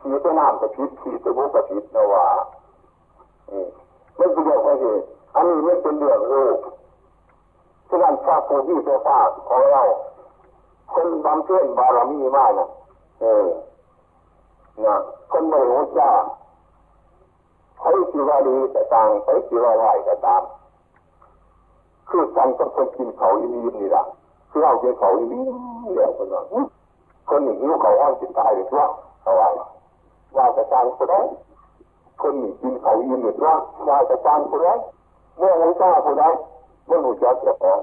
[0.00, 2.26] ทีตัวน้ำก็ผิดทีตัวบุกก็ผิดนะว่า
[4.16, 5.04] ไม่เป็นเรื่องของเหตุ
[5.34, 6.58] อันนี้ไม่เป็นเรื่องโลก
[7.88, 9.82] ฉะนั้นพระผู้ที่ตัวฟ้าของเรา
[10.92, 12.68] คนบำเพ็ญบารมีมากนะ
[13.20, 13.46] เออ
[14.84, 14.94] นะ
[15.30, 16.10] คนไม่รู้จ้า
[17.78, 20.42] ใครสิว่าดีแต่ต่างใครสิว่าร้ายแต่ตาม
[22.08, 24.02] คือกันกับคนกินเขาอีนีนี่ละ
[24.50, 25.40] คือเอากินเขาอีนี
[25.94, 26.44] เดี๋ยวคนนั้น
[27.28, 28.86] คนหนึ่งหิวเขาอ้อนจิตตายหรือว่า
[29.22, 29.48] เอาไว้
[30.36, 31.26] ว่าแต่ต่างคนนั้น
[32.22, 33.54] คนหนึ่งกินเขาอีนีหรือว่า
[33.88, 34.78] ว่าแต่ต่างคนนั้น
[35.38, 36.34] เมื่อรู้จ้าคนนั้น
[36.86, 37.78] เมื่อรู้จักเจ้าของ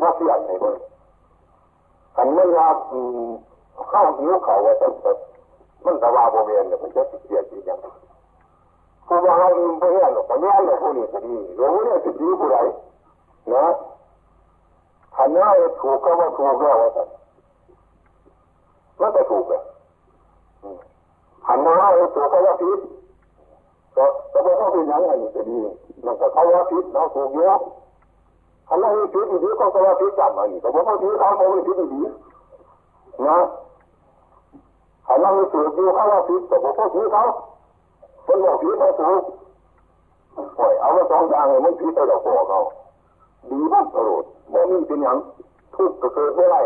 [0.00, 0.66] ว่าเสียใจไหม
[2.16, 2.68] อันไม่า
[3.90, 4.92] เข้าหิวเขาว่าต้อง
[5.84, 7.78] มันตะวาโบเวียนเนี่ยมันจะติดเสียจริงยัง
[9.06, 12.58] ผู้ว่าเขาอิ่มไปเนี่ยหรอกแต่เนี่ยหรอกผู้นี้ก็ดีรู้เนี่ยติดีผู้ใด
[13.54, 13.66] นะ
[15.16, 15.48] ขันน้า
[15.80, 17.04] ถูกก็ว่าถูกแล้วว่าแต่
[19.00, 19.62] มันก็ถูกเลย
[21.46, 21.74] ขันน้า
[22.14, 22.80] ถูกก็ว่าผิด
[23.96, 25.56] ก็แต่ว่าเขาเป็นยังไงก็ดี
[26.04, 27.60] มันก็เขาว่าผิดเราถูกเยอะ
[28.68, 32.00] ขันน้าผิดดีก็เขาว่าผิดจำอันนี้แต่ว่าเขาผิดเขาเขาไม่ผิดดี
[33.28, 33.38] นะ
[35.06, 37.24] ถ้าเราไม่ถูกดูเขาว่าผิดแต่ผมก็ผิดเขา
[38.26, 39.22] คนบอกผิดเขาถูก
[40.58, 42.60] ปล่อยเอาไว้สองอย่างเลยมันผิดไปแล้วพอเขา
[43.50, 45.16] ดีมากตลอดมันมีเป็นอย่าง
[45.74, 46.60] ทุกข์ก็เกิดไม่ได้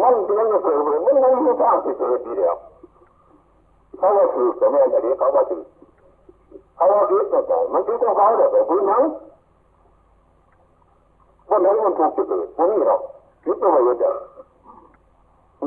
[0.00, 2.56] มันเป็นอย่างเกิดเลยมันไม่มีทางที่เกิดทีเดียว
[3.98, 5.64] เขาว่าถูกแต่แม่แต่เด็กเขาว่าถูก
[6.76, 9.02] เขาว่าผิดแต่มันผิดของเขาแต่แต่พื้นนั้น
[11.50, 13.00] วันนั้นมันถูกจะเกิดมันนี่หรอก
[13.44, 14.16] ผิดตัวอะไรเดียว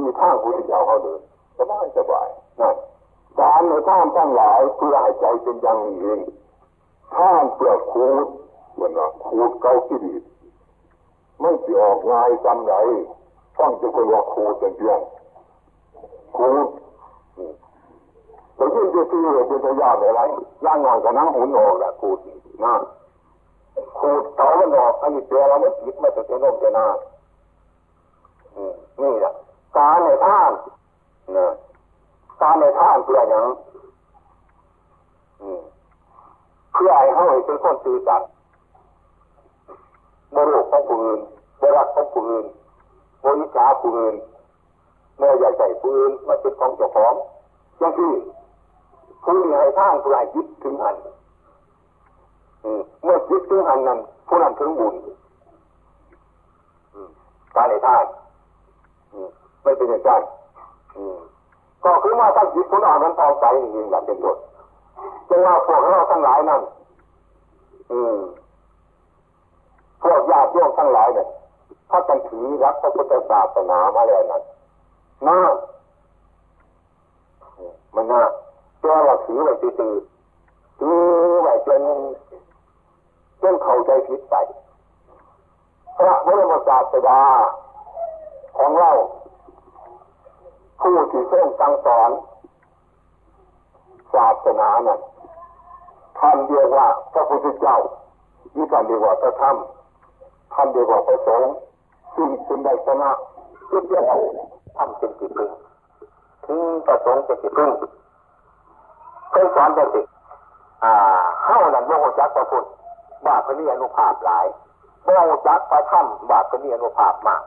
[0.03, 1.19] มีทางพุทธเจ้าเขาเดิน
[1.57, 2.27] สบายสบาย
[2.59, 2.75] นั่น
[3.39, 6.19] การในท่านทั้งหลายเพื่อให้ใจเป็นอย่างนี้เอง
[7.15, 8.25] ท่านเปลือกคูด
[8.73, 10.13] เหมือนว่าคูดเกาขี้ดี
[11.39, 12.73] ไม่สิออกง่ายจำไหน
[13.57, 14.99] ฟังจะคนว่าคูดเป็นเพียง
[16.37, 16.67] คูด
[18.55, 20.21] แต่ยิ่งจะซื้อเป็นตัวยากอะไร
[20.65, 22.17] ย่างงานกับน้ำหุ่นออกแหละคูด
[22.63, 22.73] นะ
[23.97, 26.85] คูดเตามันออกอันนี้เจอเราไม่ผิดมาจะเป็นลมจะนา
[29.01, 29.33] นี่แหละ
[29.77, 30.51] การในท่าน
[31.37, 31.47] นะ
[32.41, 33.45] การในท่านเพื่ออย่าง
[36.73, 38.29] เพื่อให้เขาเป็นคนตื่นสัตว์
[40.31, 41.19] โมโหของผู้อื่น
[41.59, 42.45] โมรักของผู้อื่น
[43.21, 44.15] โมยิจาผู้อื่น
[45.17, 47.13] โมใหญ่ใจผู้อื่นมาเป็นของเจ้าของ
[47.81, 48.11] ย่างที่
[49.23, 50.95] ผู้ที่ให้ท่านผู้ใดยึดถึงหัน
[53.03, 54.95] เมื่อยึดถึงหันนั้นผู้นั้นถึงบุญ
[57.55, 58.05] การในท่าน
[59.63, 60.21] ไม่เป็นอย่างนั้น
[61.83, 64.37] ก็คือว่าตั้งจิตคุณอ่อนนั้นเอาใจจริงอย่างเป็นต้น
[65.29, 66.61] จึงว่าพวกเราทั้งหลายนั้น
[70.01, 71.27] พวกญาติโยมทั้งหลายเนี่ย
[71.89, 74.41] ถ้ากันถือรักพระพุทธศาสนามาแล้วนั้น
[75.27, 75.39] น่า
[77.95, 78.21] มันน่า
[78.81, 79.93] ตัวเราถือไว้ตื่อ
[80.79, 80.97] ถือ
[81.41, 81.81] ไว้จน
[83.43, 84.35] จนเข้าใจผิดไป
[85.97, 87.21] พระบรมศาสดา
[88.57, 88.91] ของเรา
[90.81, 92.09] ผู้ที่ทรงสั่งสอน
[94.13, 94.99] ศาสนานั้น
[96.19, 97.77] ท่านเรียกว่าพระพุทธเจ้า
[98.55, 99.55] นี่ท่านเรียกว่าพระธรรม
[100.53, 101.51] ท่านเรียกว่าพระสงฆ์
[102.15, 103.09] ซึ่งเป็นได้ชนะ
[103.71, 104.05] ทุกอย่าง
[104.75, 105.51] ท่านเป็นจิตพึ่ง
[106.45, 107.71] ถึงประสงค์เป็นจิตพึ่ง
[109.31, 110.07] เคยสอนเด็ก
[110.83, 110.93] อ่า
[111.43, 112.65] เข้าหนังโยงจักพระพุทธ
[113.27, 114.45] บาปมีอนุภาพหลาย
[115.05, 117.41] บ่หูจักพระถ้ำบาปมีอนุภาพมาก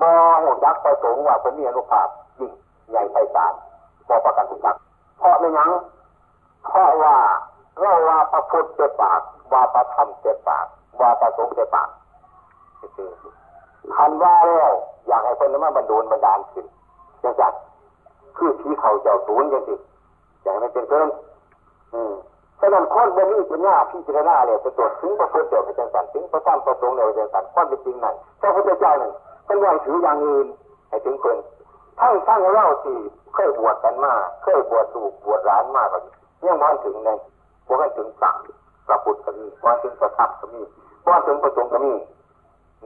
[0.00, 0.08] บ่
[0.42, 2.52] หูจักพระสงฆ์ว่ามีอนุภาพยิ่ง
[2.90, 3.52] ใหญ่ไพศาล
[4.08, 4.76] บ่ประกันทุกทัก
[5.18, 5.70] เพราะไม่ยัง
[6.66, 7.16] เพราะว่า
[7.80, 9.20] เราว่าพระพุทธเจ็บปาก
[9.52, 10.66] ว่าพระธรรมเจ็บปาก
[11.00, 11.88] ว่าพระสงฆ์เจ็บปาก
[13.96, 14.72] คันว่าแล้ว
[15.06, 16.66] อยากให้คนนั้นมาบรรดลบรรดาลขึ้น
[17.22, 17.52] จังจัด
[18.36, 19.74] คือผีเขาเจ้าศูนย์จังสิ
[20.42, 21.08] อย่ากให้มันเป็นเพิ่ม
[21.94, 22.12] อืม
[22.60, 29.12] ฉะนั้นคนบ่มีปัญญาพิจารณาเลยประตรวจถึงพระพุทธเจ้าเป็นจังสันถึงพระธรรมพระสงฆ์เนี่ยเป็นจังสันความเป็นจริงนั่นพระพุทธเจ้านั่น
[29.46, 30.46] เป็นย่างถืออย่างอื่น
[30.88, 31.36] ให้ถึงคน
[32.00, 32.96] ทั้งทั้งเล่าที่
[33.34, 36.00] เคยบวชกันมาเคยบวชสูบบวชร้านมากกว่า
[36.44, 37.08] ยังวันถึงใน
[37.66, 38.36] บวชถึงสั่ง
[38.86, 40.62] พระพุทธก็มีวันถึงพระธรรมก็มี
[41.08, 41.94] วันถึงพระสงฆ์ก็มี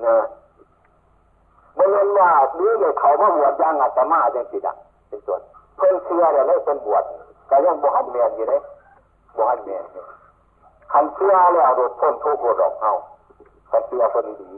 [0.02, 0.26] เนะ
[1.74, 4.76] เมื่อว่าหรือเลยเขามาบวชย่างอาตมาจังสิดัง
[5.08, 5.40] เป็นส่วน
[5.76, 7.04] เพิ่นเชื่อเลยเป็นบวช
[7.50, 8.60] ก็ยังบวชเมียนอยู่เลย
[9.36, 9.84] บวชเมียน
[10.92, 12.92] คันเชื่อแล้วโดดพ้นทุกข์โดดอกเอา
[13.70, 14.50] คันเชื่อคนดี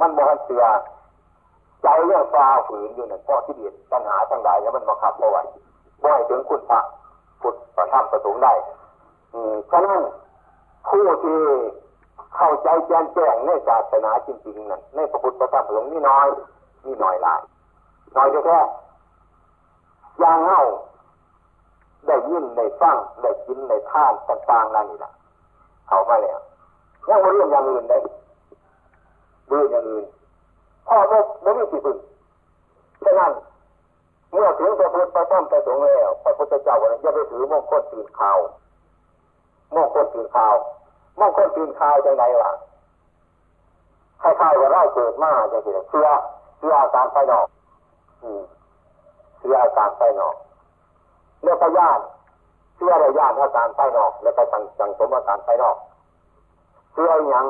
[0.00, 0.64] มันบวชเชื่อ
[1.82, 5.42] ใจเรื่องฟ้าฝืนอยู่นั่นเพราะที่เดียดปัญหาทั้งหลายแล้วมันมาขับเอาไว้
[6.02, 6.80] บ่ให้ถึงคุณพระ
[7.40, 8.52] พุทธประธรรมประสงค์ได้
[9.34, 10.00] อืมฉะนั้น
[10.88, 11.40] ผู้ที่
[12.36, 16.28] เข้าใจแจ้งแจ้งในศาสนาจริงๆนั่นในพระพุทธพระธรรมพระสงฆ์นี่น้อย
[16.84, 17.40] นี่น้อยหลาย
[18.16, 18.60] น้อยแค่
[20.18, 20.60] อย่างเงา
[22.08, 25.12] ได้ยินได้ฟังได้กินได้ท่านต่างๆนั่นนี่แหละ
[25.88, 26.40] เอามาแล้ว
[27.08, 27.96] ยังไม่เรื่องอย่างอื่นได้
[29.48, 30.04] เรื่องอย่างอื่น
[30.88, 32.04] พ่อไม่ไม่มีสิทธิ์
[33.04, 33.32] ฉะนั้น
[34.32, 38.38] เมื่อถึงพระพุทธพระธรรมพระสงฆ์แล้วพระพุทธเจ้าวันนี้จะไปถือมงคลตื่นข่าว
[39.74, 40.54] มงคลตื่นข่าว
[41.18, 42.50] มงคลตื่นข่าวจังไงวะ
[44.22, 46.06] คล้ายๆว่าเราเกิดมาจังสิเชื่อ
[46.58, 47.46] เชื่ออาการไฟนอก
[49.38, 50.34] เชื่ออาการไฟนอก
[51.42, 52.02] เรียกญาติ
[52.76, 55.76] เชื่อระยานอาการไฟนอก แล้วก็สังสังสมอาการไฟนอก
[56.92, 57.46] เชื่ออย่าง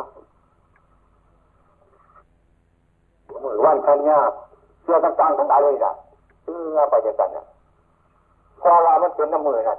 [3.43, 4.19] มือวันคันยา
[4.83, 5.93] เชื่อต่างๆทั้งหลายเลยนะ
[6.43, 7.47] เชื่อไปจังกันนะ
[8.61, 9.79] พอว่ามันเป็นน้ำมือนั่น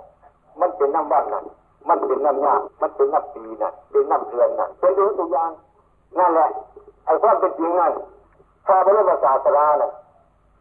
[0.61, 1.45] มันเป็นน้ำวันนั่น
[1.89, 5.51] มันเป็นน้ำยามันเป็นน้ำปีนั่นเป็นน้ำเดือนนั่นเป็นทุกอย่าง
[6.19, 6.49] นั่นแหละ
[7.05, 7.93] ไอ้ความเป็นจริงนั่น
[8.65, 9.89] พอพระพุทธศาสนาเนี่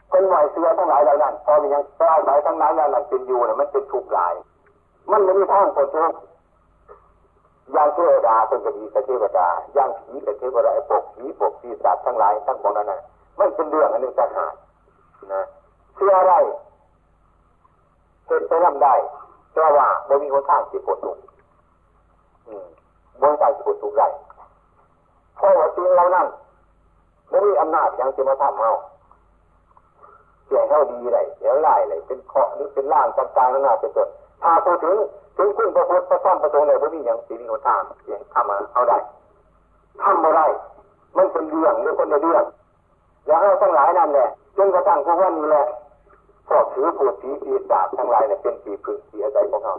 [0.08, 4.34] ยคนไหวเสือทั้งหลายเหล่านั้นพอมียังปลายสายทั้งนั้นแล้วนั่นเป็นอยู่เนี่ยมันเป็นทุกข์หลาย
[5.10, 6.18] มันไม่มีทางพ้นทุกข์
[7.72, 13.00] อย่างเทวดาเป็นกดีกับเทวดาอย่างผีกับเทวดาไอ้ปกผีปกปีศาจทั้งหลายทั้งของนั้นน่ะ
[13.38, 14.54] มันเป็นเรื่องอันหนึ่งต่างหาก
[15.34, 15.42] นะ
[15.94, 16.34] เชื่ออะไร
[18.26, 18.94] เป็นไปทำได้
[19.52, 21.22] เพราะว่าไม่มีคนทางสิปวดทุกข์
[23.20, 24.08] บนใจสิปวดทุกข์ได้
[25.36, 26.26] เพราะว่าจริงเรานั่น
[27.30, 28.72] ไม่มีอำนาจยังจะมาทำเอา
[30.48, 34.08] เสียเท่าดีเลยเดี๋ยวไล่เลยเป็นเคาะหรือเป็นล่างต่างๆนั่นน่ะเป็นต้น
[34.42, 34.96] ถ้าพูดถึง
[35.36, 38.98] ถึงคุณพระพุทธพระธรรมพระสงฆ์เลยไม่มีอย่างสีมีคนทางเสียงทำมาเอาได้
[40.02, 40.46] ทำมาได้
[41.16, 42.44] มันเป็นเรื่องหรือคนละเรื่อง
[43.26, 45.66] อย่างเราทั้งหลายนั่นแหละจนกระทั่งพวกวันนี้แหละ
[46.48, 49.76] พวกถือผูดผีปีศาจทั้งหลายเนี่ยเป็นปีพึ่งปีอะไรของเขา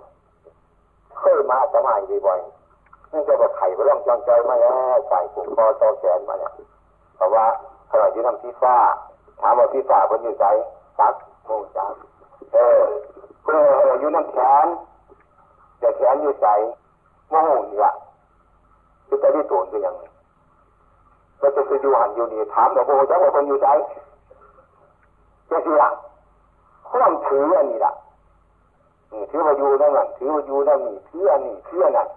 [1.19, 6.51] เคยมาสมัยบ่อยๆนั่นจะว่าไข่ไปร่องจองใจมาแล้วใส่ผูกคอต่อแขนมาเนี่ย
[7.15, 7.45] เพราะว่า
[7.91, 8.77] ขณะที่ทำพิซซ่า
[9.39, 10.45] ถามว่าพิซซ่าคนอยู่ใจ
[10.97, 11.13] ซัก
[11.45, 11.93] โอ้จัก
[12.53, 12.81] เออ
[13.43, 13.61] เพื่อ
[13.99, 14.67] อยู่น้ำแขน
[15.79, 16.47] แต่แขนอยู่ใจ
[17.29, 17.91] โมโหนี่ละ
[19.07, 19.95] คือจะได้ตัวเป็ยัง
[21.41, 23.67] ก็จะไปอยู่หันอยู่นี่ถามว่าโมโหจักว่าคนอยู่ใจ
[25.49, 25.83] จะเสีย
[26.89, 27.93] ความถืออันนี้ละ
[29.31, 32.07] ถือว่าอยู่นั่นนั่นถือว่าอยู่นั่นนี่ถืออันนี้ถืออันนั้น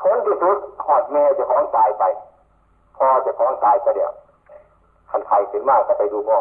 [0.00, 2.04] ผลที่สุดหอดแม่จะของตายไป
[2.96, 4.12] พ่อจะของตายไปเดียว
[5.12, 6.38] คันไทยถึงมากก็ไปดูพ่อ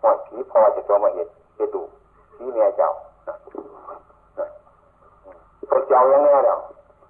[0.00, 1.82] หม้อผีพอจะตัวมาเห็นจะดู
[2.36, 2.90] ผีแม่เจ้า
[5.70, 6.60] คนเจ้ายังไงเนาะ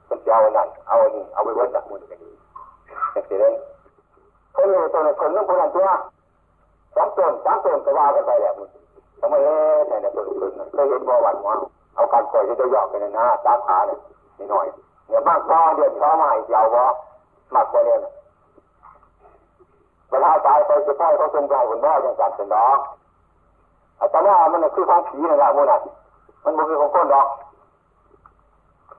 [0.08, 2.30] คนเจ้านั่นเอาอันนี้เอาไปวัดหลักมือกันดี
[3.12, 3.54] อย่างเช่น
[4.54, 5.88] คนนี้ตัวนี้คนนึงคนนั้นตัว
[6.96, 8.54] สองต้นสามต้นก็ว่ากันไปแล้ว
[9.20, 11.56] ทำไมเอ๊ะแต่เนี่ยต้นต้นเคยเห็นบ่วันว่า
[11.94, 13.98] เอาการปล่อยที่จะหยอกไปในหน้าสาขาเนี่ย
[14.38, 14.66] นิดหน่อย
[15.08, 16.84] เนี่ยมากพอเดือนเข้ามาอีกยาวพอ
[17.54, 18.00] มากกว่าเดิม
[20.26, 22.78] เวลาตายไปจะพ่อเขาจงใจคนบ่ยังจัดเป็นดอก
[24.10, 25.78] แต่ว่ามันคือของผีนั่นแหละมันน่ะ
[26.44, 27.26] มันบ่คือของคนดอก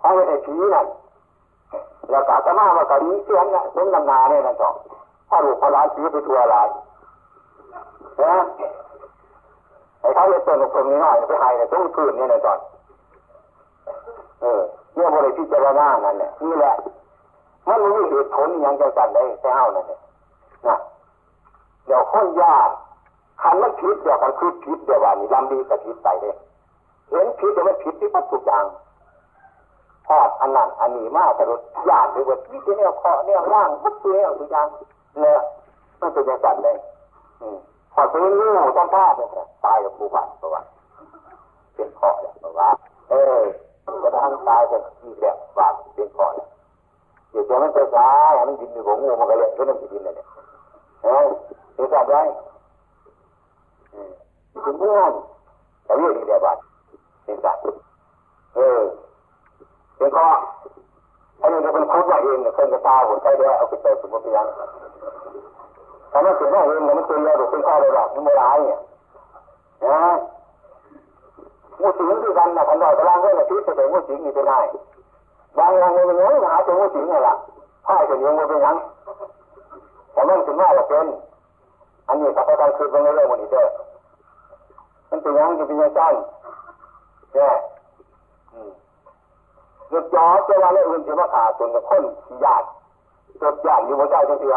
[0.02, 0.88] ของไอ้ผีนั่น
[2.10, 4.70] แล้วกาตมามาตอนนี้เสียงน่ะสมนำนาเนี่ยนะจ๊ะ
[5.30, 6.56] พ่อลูกพ่อหลานผีไปทัวร์อะไร
[8.22, 8.36] นะ
[10.02, 12.54] ไอ้เขาเรียกตัวหนุ่มคนนี้น้อยไปให้เนี่ยต้องพื้นเนี่ยนะจ๊ะ
[14.42, 14.62] เออ
[14.96, 16.74] เนี่ยบริพิจารณานั่นแหละนี่แหละ
[17.68, 20.00] มันไม่มีเหตุผลอย่างจังสันเลยแต่เฮานั่นเนี่ย
[20.68, 20.78] นะ
[21.88, 22.70] เดี๋ยวคนยาก
[23.42, 26.36] คันมันผิดเดี๋ยวมันคือผิดเดี๋ยวว่านี่ลำดีกับผิดไปเลย
[27.10, 28.64] เห็นผิดเดี๋ยวมันผิดที่ปัจจุบัน
[30.08, 34.68] ทอดอันนั้นอันนี้มากแต่รถยานหรือว่าที่เนี่ยเคาะเนี่ยว่างปุ๊บตัวเนี่ยตัวอย่าง
[35.22, 35.40] เนี่ย
[36.00, 36.78] มันเป็นอย่างนั้นเลย
[37.94, 39.30] พอซื้องูต้นท่าเนี่ย
[39.66, 40.68] ตายกับผู้บัตรประวัติ
[41.76, 43.42] เป็นเคาะเนี่ยประวัติเออ
[44.04, 46.48] กระทั่งตายเป็นอีกแบบบาปเป็นเคาะเนี่ย
[47.32, 50.28] เดี๋ยวจะมันจะตายมันกินอยู่ของงูมันก็เลยก็ต้องกินเลยเนี่ย
[51.78, 52.16] เออเห็นไหม
[54.66, 55.12] ถึงเพื่อน
[55.86, 56.62] แต่เรื่องนี้เดียบัตร
[57.24, 57.58] เป็นสัต
[58.56, 58.82] เออ
[59.98, 60.28] เป็นข้อ
[61.42, 64.48] อันนี้จะเป็นคุดมาเองเนี่ยเคยจะตาหัวใจได้เอาไปใส่สมุนไพรยัง
[66.12, 68.80] ถ้ามันเป็นหน้าเองเนี่ยมันเป็นยาดูเป็นข้อเลยหรอกมันไม่ร้ายเนี่ย
[69.86, 70.00] นะ
[71.82, 74.54] มูสิงที่กันนะพันดอยกำลังเรื่องอาทิตย์จะเป็นมูสิงนี่เป็นไง
[75.58, 77.36] บางอย่างมันยังหาเป็นมูสิงไงล่ะ
[77.86, 78.76] พ่ายเป็นยังมันเป็นยัง
[80.14, 81.06] แต่มันถึงว่าจะเป็น
[82.08, 83.68] อันนี้ถ้าเขาทำคือเป็นเรื่องมันอีกเด้อ
[85.10, 86.14] มันเป็นยังจะเป็นยังสั้น
[87.34, 87.52] เนี่ย
[89.90, 92.04] หยุดย้อนเจ้าว่าเรื่องอื่นที่มาขาดจนกับคน
[92.44, 92.66] ญาติ
[93.42, 94.56] จดญาติอยู่บนใจเสีย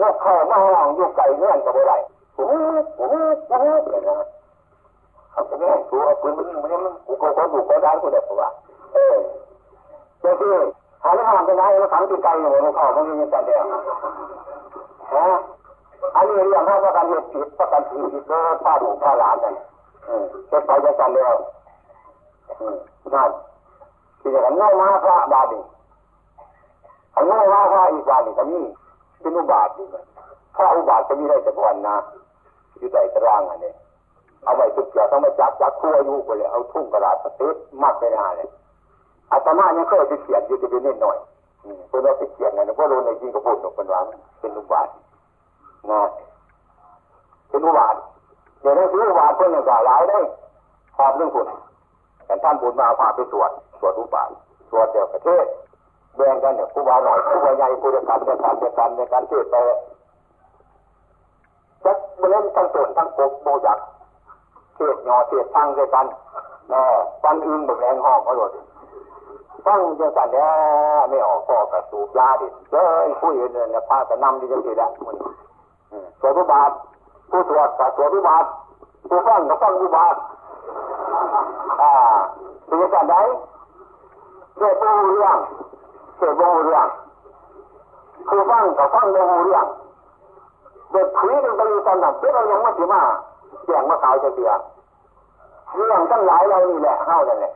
[0.00, 1.94] นกเข้ามาห้องอยู่ไก่เงื่อนกับอะไร
[2.34, 2.54] โอ้โห
[2.96, 3.14] โอ้โห
[3.48, 4.16] โอ้โหเลยนะ
[5.32, 8.48] เขาจะไม่ให้กูเอาปืนมายิงมันมันกูก็ขอดูขอได้กูเด็กว่า
[8.92, 9.16] เออ
[10.22, 10.52] จ้าที่
[11.02, 13.62] หาไม่หาไปไหนมาขังตีไก่อยู่บนเขาเขาไม่มีการเดียว
[15.14, 15.26] ฮะ
[16.16, 19.54] อันนี้เรื่องห้าประกันเหตุผิดประกันผิดโดยป้าหูป้าหลานกัน
[20.48, 21.34] เจ็บไปจะกันเดียว
[23.14, 23.30] นั่น
[24.20, 25.60] ที่จะกันโง่มาพระบาดี
[27.14, 28.60] อันโง่มาพระอีกบาดีก็มี
[29.20, 30.04] เป็นอุบาทดีมัน
[30.56, 31.96] พระอุบาทก็มีได้แต่วันนะ
[32.78, 33.72] อยู่ใจตารางอันนี้
[34.44, 38.48] เอาไว้สุดเกี่ยวต้องมาจับจับคู่อายุไปเลยเอาทุ่งกระดาษติ๊กมัดไปหน้าเลย
[39.32, 41.16] อาตมายังเคยไปเขียนอยู่จะเป็นนิดหน่อย
[41.88, 44.00] เพื่อเราไปเขียนนะเพราะเราในจริงก็พูดตรงกันหว่า
[44.40, 44.88] เป็นอุบาท
[45.90, 46.00] นะ
[47.48, 47.94] เป็นอุบาท
[48.60, 50.18] เดี๋ยวนี้ซื้ออุบาทเพื่อนอย่างหลายได้
[50.96, 51.46] ขอบเรื่องคุณ
[52.26, 54.30] แต่ท่านบุญมาพาไปตรวจตรวจอุบาท
[54.70, 55.44] ตรวจเดียวประเทศ
[56.16, 59.56] แบ่งกันเนี่ยผู้บาหน่อยผู้บาใหญ่ผู้เดียวกันเดียวกันเดียวกันในการเทศไป
[61.84, 61.98] จัก
[62.30, 63.78] เล่นทั้งส่วนทั้งปกโบจัก
[64.76, 66.06] เทศยอเทศทั้งด้วยกัน
[66.70, 66.86] เนาะ
[67.22, 68.50] ฟังอื่นแบบแรงห้องเขาหลด
[69.66, 70.50] ฟังเดียวกันเนี่ย
[71.08, 75.16] ไม่ออกก็กระสูบยาดิเจ้ยผู้อื่นเนี่ยพาแต่นำดีจังทีละมัน
[76.20, 76.70] ตรวจอุบาท
[77.30, 78.44] ผู้ตรวจกับตรวจอุบาท
[79.08, 80.16] ผู้ฟังกับฟังอุบาท
[81.80, 81.92] อ่า
[82.66, 83.14] เป็นยังไง
[84.56, 85.38] เรื่องบูเรื่อง
[86.18, 86.86] เรื่องบูเรื่อง
[88.28, 89.66] คือฟังกับฟังบูเรื่อง
[90.92, 93.02] เด็กผีมันไปอยู่ตอนนั้นที่เรายังไม่ถึงมา
[93.64, 94.50] เสียงมาขายจะเสีย
[95.74, 97.52] เรื่องตั้งหลายเรานี่แหละเข้านั่นแหละ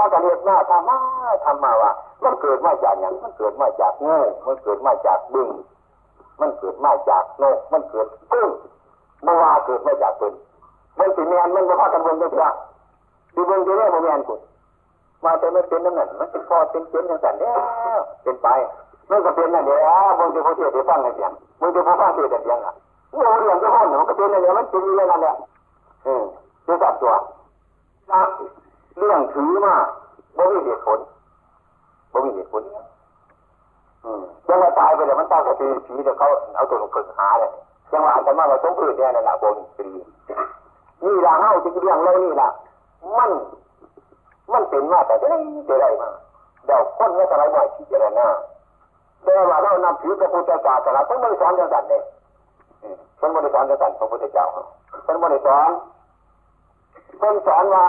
[0.00, 0.98] พอจะเรียกหน้าทำมา
[1.44, 1.92] ทำมาว่า
[2.24, 5.48] มันเกิดมาจากอย่างมันเกิดมาจากงูมันเกิดมาจากบึ้ง
[6.40, 8.50] มันเกิดมาจากนกมันเกิดกุ้ง
[9.22, 10.32] เมื่อว่าเกิดมาจากเป็น
[10.98, 12.54] มันสิเมียนมันมาพากันบนเถอะ
[13.34, 14.40] ที่บนที่นี่โมเมียนคุณ
[15.24, 17.54] มาแต่ไม่เป็นนั่นนั่นมันเป็นพอเป็นเป็นอย่างนั้นเนี่ย
[18.22, 18.48] เป็นไป
[19.10, 22.74] มันก็เป็นนั่นเดียวบางทีเขาเทียบไปฟังกันเสียงบางทีเขาฟังเทียบกันเสียงอะ
[23.12, 25.34] โอ้เรื่องจะห้องมันก็เป็นนั่นเดียวมันเป็นอย่างนั้นแหละ
[26.06, 26.22] อืม
[26.66, 27.12] ดูสับตัว
[29.00, 29.74] เรื่องถือมา
[30.36, 30.98] บ่มีเหตุผล
[32.12, 32.62] บ่มีเหตุผล
[34.04, 37.50] อืมยังว่าตายไปแล้วมันต้องกระตีผีเดี๋ยวเขาเอาตัวลงฝึกหาเลย
[37.92, 39.88] ยังว่าอาจจะมาว่าสงอื่นเนี่ยในหละโบนตรี
[41.04, 42.48] นี่ละเฮาจะเรื่องเรานี่ละ
[43.18, 43.30] มัน
[44.52, 45.28] มันเป็นมาแต่ได้
[45.68, 46.10] จะได้มา
[46.66, 48.28] เดี๋ยวคนก็จะไรบ่อยที่จะได้หน้า
[49.24, 52.02] แต่ว่าเรานำถือพระพุทธศาสนาต้องไม่สอนจังสันเลย
[53.18, 54.46] คนไม่ได้สอนจังสันพระพุทธเจ้า
[55.06, 55.70] คนไม่ได้สอน
[57.20, 57.84] คนสอนว่า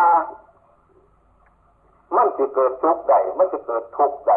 [2.15, 4.33] มันจะเกิดทุกข์ใดมันจะเกิดทุกข์ใด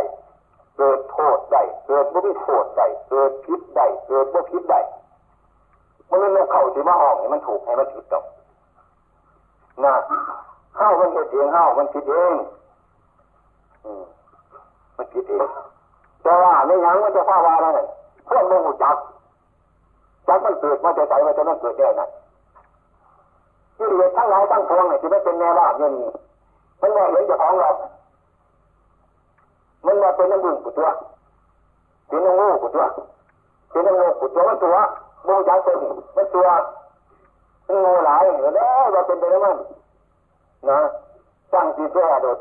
[0.76, 1.56] เกิดโทษใด
[1.87, 4.76] เกิดบ่มีโทษใดเกิดพิษใดเกิดบ่พิษใด
[6.08, 8.24] มันไม่เข้าที่มาห้องให้มันถูกให้มันผิดตรง
[9.84, 9.94] นะ
[10.76, 12.34] เข้ามันเองเข้ามันผิดเอง
[14.96, 15.48] มันผิดเอง
[16.22, 17.80] แต่ว่าไม่ยังมันจะฟ้าวาอะไร
[18.28, 18.96] พวกมึงจัก
[20.28, 22.08] จักมันเกิดมาจะใส่มาจะมันเกิดได้นะ
[23.76, 26.10] ที่เหลือทั้งหลายทั้งปวงเนี่ยที่ไม่เป็นแม่บ้านเนี่ยนี่
[26.85, 27.70] มันแม่เห็นเจ้าของเรา
[29.87, 30.89] มันมาเป็นน้ำบุญกุตัว
[32.09, 32.85] เป็นน้ำงูกุตัว
[33.70, 34.76] เป็นน้ำงูกุตัวมันตัว
[35.26, 36.47] มูจักตัวนี้มันตัว
[37.66, 39.57] มันงูหลายเห็นแล้วว่าเป็นไปได้มั้ง
[40.68, 40.78] นะ
[41.53, 42.39] ตั้งจีเจ้าโดด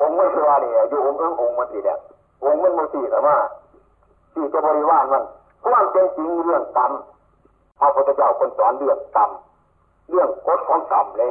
[0.00, 1.98] องค์ไม่ชัวร์นี่อยู่องค์เอื้ององค์มันตีเนี่ย
[2.44, 3.36] องค์มันมุตีแต่ว่า
[4.32, 5.24] ที่จะบริวารมัน
[5.64, 6.92] ความเป็นจริงเรื่องกรรม
[7.78, 9.30] พระพุทธเจ้าคนสอนเรื่องกรรม
[10.10, 11.30] เรื่องกฎของกรรมเลย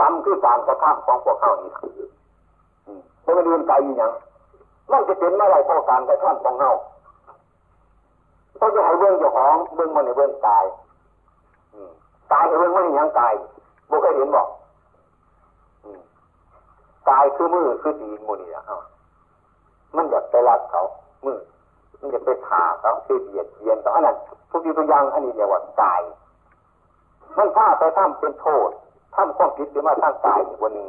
[0.00, 1.98] กรรมคือการกระทำของพวกเขานี่คือ
[3.22, 4.12] ไม่มาเรียนไกลอย่าง
[4.90, 6.72] มันจะเป็นเมื่อไรเพราะการกระทำของเขา
[8.56, 10.64] เขาจะให้เบื้องเจ้าของเบื้องมันในเบื้องตาย
[12.32, 13.32] ตายให้เบื้องมันยังตาย
[13.90, 14.48] บุเคยเห็นบอก
[17.10, 18.64] กายคือมือคือดีมูนี่อะ
[19.96, 20.82] มันอยากไปรักเขา
[21.24, 21.38] มือ
[22.00, 24.16] มันอยากไปขาเขาคือเบียดเบียนเขาอันนั้น
[24.50, 26.02] ทุกทีทุกอย่างอันนี้เรียกว่ากาย
[27.36, 28.70] มันถ้าไปทำเป็นโทษ
[29.14, 30.88] ทำความผิดหรือมาท่างกายวันนึง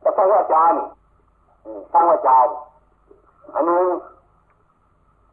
[0.00, 0.80] แต่ทางอาจารย์
[1.92, 2.54] ทางอาจารย์
[3.54, 3.82] อันนี้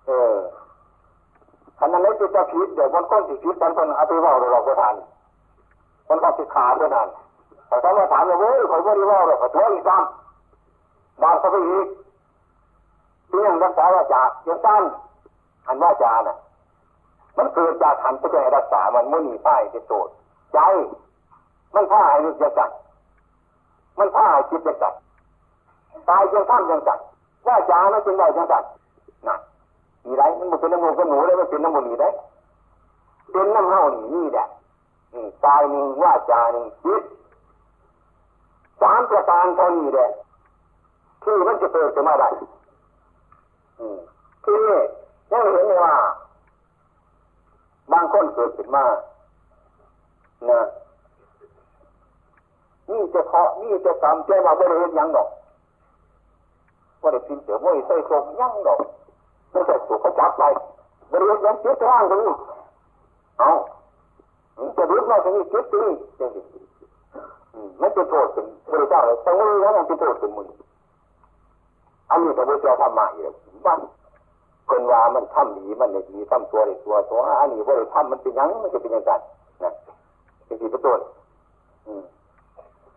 [0.05, 0.35] เออ
[1.79, 4.95] ขณะนั้จะผิดเดี๋ยวคนก้นสิผิดกันคนเอาไปว่าเราก็ทัน
[6.07, 7.07] คนก็สิขาดด้วยนั่น
[7.67, 11.87] แต่ถ้ามาถามว่าเว้ยคอยบ่ได้ว่าหรอกขอโทษอีกซ้ำบางเขาไปอีก
[13.29, 14.83] ที่ยังรักษาว่าจายังสั้น
[15.67, 16.37] อันว่าจาน่ะ
[17.37, 20.13] มันเกิดจากขันก็จะรักษามันไม่มีป้เป็นโจทย์
[20.53, 20.59] ใจ
[21.73, 22.69] มันผ้าให้นึกจะจัด
[23.97, 24.93] มันผ้าให้คิดจะจัด
[26.09, 26.99] ตายยังท่ำยังจัด
[27.47, 28.63] ว่าจามันจึงได้ยังจัด
[29.27, 29.35] นะ
[30.05, 32.09] มีไรมันเป็นน้ำมูกกับหนูเลยมันเป็นน้ำมูกนี่ได้
[33.31, 34.45] เป็นน้ำเน่านี่นี่แหละ
[35.45, 37.03] ตายหนึ่งว่าจาหนึ่งคิด
[38.81, 40.09] สามประการเท่านี้แหละ
[41.23, 42.27] ที่มันจะเกิดขึ้นมาได้
[44.43, 44.79] ที่นี่
[45.31, 45.93] ยังเห็นว่า
[47.91, 48.83] บางคนเกิดขึ้นมา
[50.49, 50.59] นะ
[52.89, 55.27] นี่จะเคาะนี่จะกรรมเจ้าว่าบริเวณยังดอก
[57.01, 58.77] ว่าได้กินเสือมวยใส่โครงยังดอก
[59.51, 60.43] ไม่ใช่ถูกเขาจับไป
[61.11, 62.33] บริเวณยังเจ็บร่างตรงนี้
[63.39, 63.49] เอา
[64.77, 66.63] จะรู้ว่าตรงนี้เจ็บตรงนี้จริง
[67.81, 70.47] มันจะโทษถึงบริษัทเลยตรงนี้แล้วมันจะโทษถึงมึง
[72.09, 73.33] อันนี้พระพุทธเจ้าทำมาอีก
[73.65, 73.79] บ้าน
[74.69, 79.11] คนว่ามันทำดีมันไม่ดีทำตัวได้ตัวตัวอันนี้ว่าได้ทำมันเป็นยังมันจะเป็นยังไง
[79.63, 79.71] นะ
[80.45, 80.99] เป็นสิ่ประตูอั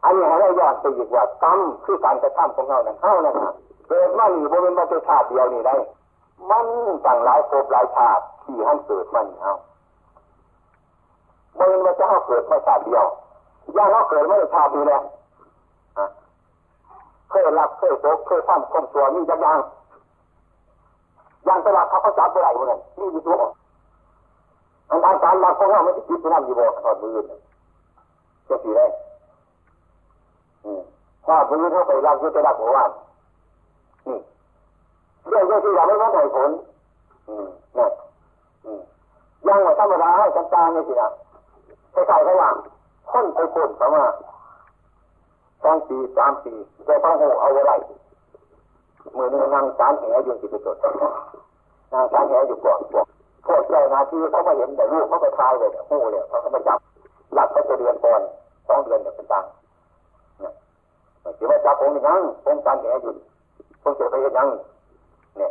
[0.04, 3.54] อันนี้เราย้อนไปอีกว่ากรรมคือการกระทำของเรานั่นเท่านั้นนะ
[3.88, 5.74] เกิดมาหนีบริเวณประชาติเดียวนี่ได้
[6.50, 6.66] มัน
[7.06, 9.54] ต่างหลายภพหลายชาติที่ให้เกิดมันเอา
[11.58, 13.04] บริเวณประชาติเกิดมาชาติเดียว
[13.76, 15.00] ย่าเขาเกิดมาในชาตินี้แหละ
[17.30, 19.58] เคยรักเคยโศกเคยทำคนตัวมีจักอย่าง
[21.46, 23.40] ย่างตลาดเขาเขาจับอะไรพวกนั้นนี่อยู่ตัว
[24.90, 27.16] อันอาการรักของเราไม่ได้คิดจะทำอยู่บ่ถอดมือ
[28.48, 28.86] จะสีได้
[31.26, 32.90] ถ้ามือเขาไปรักก็จะรักหัววัน
[34.06, 34.18] นี่
[35.28, 36.50] เรื่องที่เราไม่รู้ผล
[37.76, 37.86] นี่
[39.46, 41.08] ยังว่าธรรมดาให้กันตาเนี่ยสินะ
[41.92, 42.50] ใครๆก็ว่า
[43.10, 44.04] คนไปคนเขาว่า
[45.62, 46.52] สองปีสามปี
[46.88, 47.72] จะต้องหูเอาไว้ไร
[49.16, 50.76] มือนึงนั่งสารแหอยู่ที่ไปจด
[51.92, 53.06] นั่งสารแหอยู่ก่อนบอก
[53.46, 56.78] พวกเจ้านาที่เขามาเห็นแต่ลูกเขาไปทายเลยหูเลยเขาก็มาจับ
[57.34, 58.20] หลับเขาจะเรียนก่อน
[58.68, 59.44] สองเดือนเดี๋ยเป็นตัง
[60.40, 60.54] เนี่ย
[61.38, 63.12] ถือว่าจับผมยังผมสารแหอยู่
[63.82, 64.48] ผมจะไปยัง
[65.36, 65.50] เนี่ย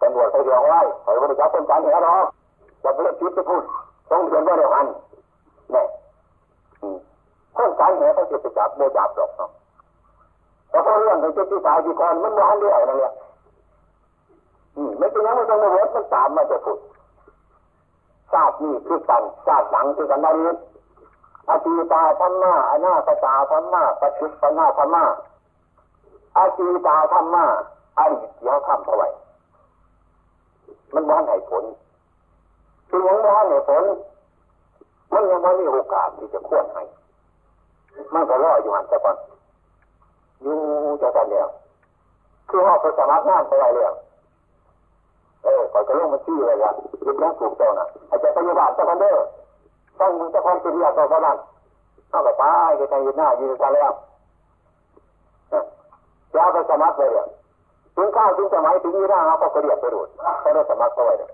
[0.00, 0.80] ตำรวจเขาเรียกไว้
[1.18, 2.16] ไม่ได้จับผมสารแหหรอ
[2.84, 3.62] จับเรื่องคิดจะพูด
[4.10, 4.86] สองเดือนก็เดียวกัน
[5.72, 5.86] เนี่ย
[7.56, 9.50] คนสารแหเขาจะไปจับโมจับหรอกเนาะ
[10.70, 13.12] แต่พอเรื่องของเจ้าที่สายที่ก่อนมันร้านเดียวนั่นแหละ
[14.76, 16.78] อืมไม่เป็นยังไม่ต้องมาเวทมันตามมาจะพูด
[18.32, 25.04] ชาตินี้คือกันชาติหลังคือกันนารีองาตีตาธรรมะอนาคตาธรรมะปัจจุบันธรรมะ
[26.36, 27.44] อาตีตาธรรมะ
[27.98, 29.08] อดีตที่เขาทำเท่าไหร่
[30.94, 31.64] มันว่านให้ผล
[32.88, 33.84] คือยังว่านให้ผล
[35.12, 36.82] มันยังไม่มีโอกาสที่จะควรให้
[38.14, 39.16] มันก็รออยู่หันแต่ก่อน
[40.42, 40.54] อยู่
[41.02, 41.48] จะกันแล้ว
[42.48, 43.92] คือว่าไปสมัครงานไปอะไรแล้ว
[45.42, 46.74] เออคอยจะลงมาชี้อะไรกัน
[47.04, 49.16] ยึดแรงถูกต้องนะอาจจะไปอยู่บ้านจะกันเด้อ
[50.00, 51.36] ต้องมึงจะคอยเป็นยาต่อไปนั้น
[52.10, 53.92] เอาไปตายไปทางยืนหน้ายืนกันแล้ว
[56.32, 57.10] จะเอาไปสมัครเลย
[57.96, 60.08] ถึงข้าวถึงสมัยถึงยืนหน้าเขาก็เรียกไปดูด
[60.40, 61.30] เขาได้สมัครเข้าไว้เลย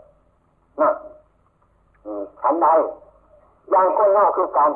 [0.80, 0.90] นะ
[2.42, 2.66] ฉันใด
[3.70, 4.70] อย่างคนนอกคือกัน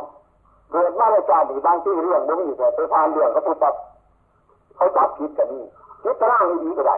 [0.70, 3.74] เกิดมาในชาติบางที่เรื่องบ่มีแต่ไปทานเรื่องก็พูดแบบ
[4.76, 5.62] เขาจับผิดกันนี่
[6.02, 6.96] คิดร่างดีก็ได้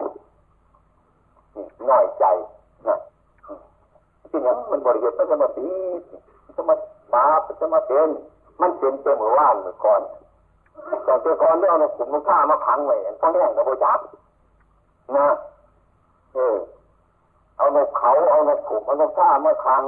[1.89, 2.25] ง่ายใจ
[2.87, 2.97] นะ
[4.29, 5.67] ที่นี่มันบริเวณมันจะมาตี
[6.55, 6.75] จะมา
[7.13, 7.25] บา
[7.59, 8.09] จะมาเป็น
[8.61, 10.01] มันเป็นเจ้ามือว่านเมื่อก่อน
[11.03, 13.99] แต่เจ้าก่อนเนี่ยเอาขุมข้ามาขังไว้ต้องแย่งกับโบจับ
[15.17, 15.27] นะ
[16.33, 16.55] เออ
[17.57, 19.83] เอานกเขาเอานกขุมเอานกข้ามาขัง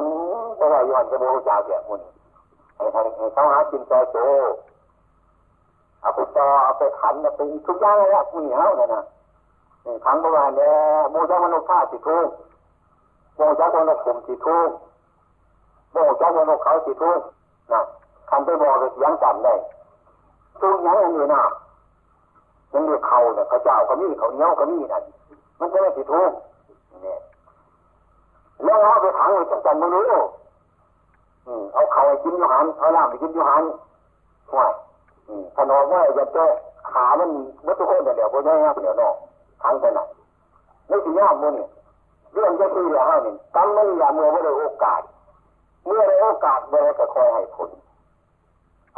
[0.55, 1.99] เพราะว่าย้อนกับโบจับแบบนี้
[2.75, 2.85] ให้
[3.33, 4.17] เขาหากินต่อโต
[6.01, 9.03] เอาไปต่อเอาไปขันเอาไปทุกอย่างเลยอะผู้เหนียวเนี่ยนะ
[10.05, 10.71] ขังประมาณนี้
[11.11, 12.27] โมจักมนุษย์ข้าสิทุก
[13.35, 14.69] โมจักมนุษย์กลุ่มสิทุก
[15.95, 17.19] โมจักมนุษย์เขาสิทุก
[17.71, 17.81] นะ
[18.29, 19.53] คันไปบอกเลยยังจำได้
[20.61, 21.41] ทุกอย่างอันนี้นะ
[22.71, 25.03] มันเรียกเขาเนี่ยเขาเจ้าก็มีเขาเนียก็มีนั่น
[25.59, 26.31] มันจะไม่สิทุก
[27.03, 27.19] เนี่ย
[28.63, 30.05] แล้วเอาไปขังไว้จังจันไม่รู้
[31.73, 33.63] เอาเขาไปกินยูหันเอาน้ำไปกินยูหัน
[34.51, 34.71] ห่วย
[35.55, 36.45] ขนอมว่าจะเจอ
[36.91, 37.29] ขามัน
[37.65, 39.15] วัตถุคนเดี๋ยวบนแง่เดี๋ยวนอก
[39.63, 39.99] ทั้งไปไหน
[40.87, 41.69] ไม่ถึงย่อมมันเนี่ย
[42.33, 45.01] เรื่องจะคือเรื่องห้นี่กรรมมันอย่าเมื่อว่าได้โอกาส
[45.85, 47.69] เมื่อได้โอกาสเมื่อไรก็คอยให้ผล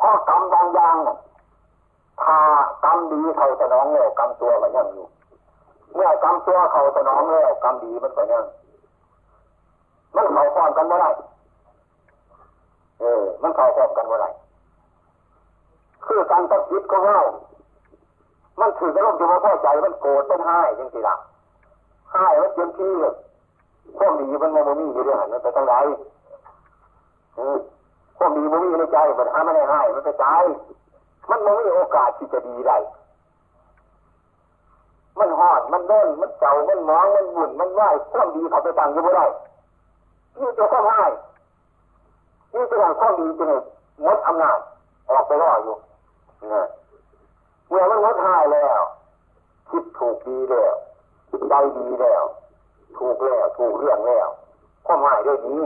[0.01, 0.95] ข้อกรรมบางอย่าง
[2.23, 2.37] ถ้า
[2.83, 5.07] กรรมดีเขาสนองแล้วกรรมตัวมันยังอยู่
[5.93, 8.45] เมื่อกรรมตัวเขาสนองแล้วกรรมดีมันก็ยัง
[10.15, 11.07] มันเขาฟ้อนกันเมื่อไร
[12.99, 14.27] เออ มันเขาฟ้อนกันเมื่อไร
[16.05, 17.19] คือการตัดจิตของเรา
[18.59, 21.15] มันถือกระลมจะมาพ่อใจมันโกรธมันให้ยังสิละ
[22.11, 23.13] ให้มันเต็มที่เลย
[23.97, 25.75] พวกดีมันโมมีอยู่ด้วยหันมันไปตั้งไร
[27.37, 27.39] พ
[28.23, 30.25] วกดีมันมีในใจมันห้าไม่ได้ให้มันไปใจ
[31.29, 32.77] มันไม่มีโอกาสที่จะดีได้
[35.19, 37.81] มันหอดมันดินมันเจ้ามันมองมันหมุนมันไหว
[38.11, 39.25] ความดีเขาไปตั้งอยู่ไม่ได้
[40.39, 41.07] นี่จะข้อให้
[42.53, 43.45] นี่จะทำข้อดีจะ
[44.01, 44.59] หมดอำนาจ
[45.09, 45.75] ออกไปรออยู่
[47.67, 48.81] เมื่อมันงดหายแล้ว
[49.69, 50.75] คิดถูกดีแล้ว
[51.49, 52.23] ใจดีแล้ว
[52.97, 54.27] ถูกแล้ว ถูกเรื่องแล้ว
[54.85, 55.61] ข้อหมายด้วยนี้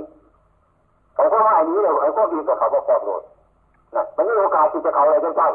[1.22, 3.22] เขาข้อหมายนี้เลยไอ้ข้อดีกับเขาก็พอบโดด
[3.96, 5.52] นะมันมีโอกาสที่จะเขาอะไรจังจัง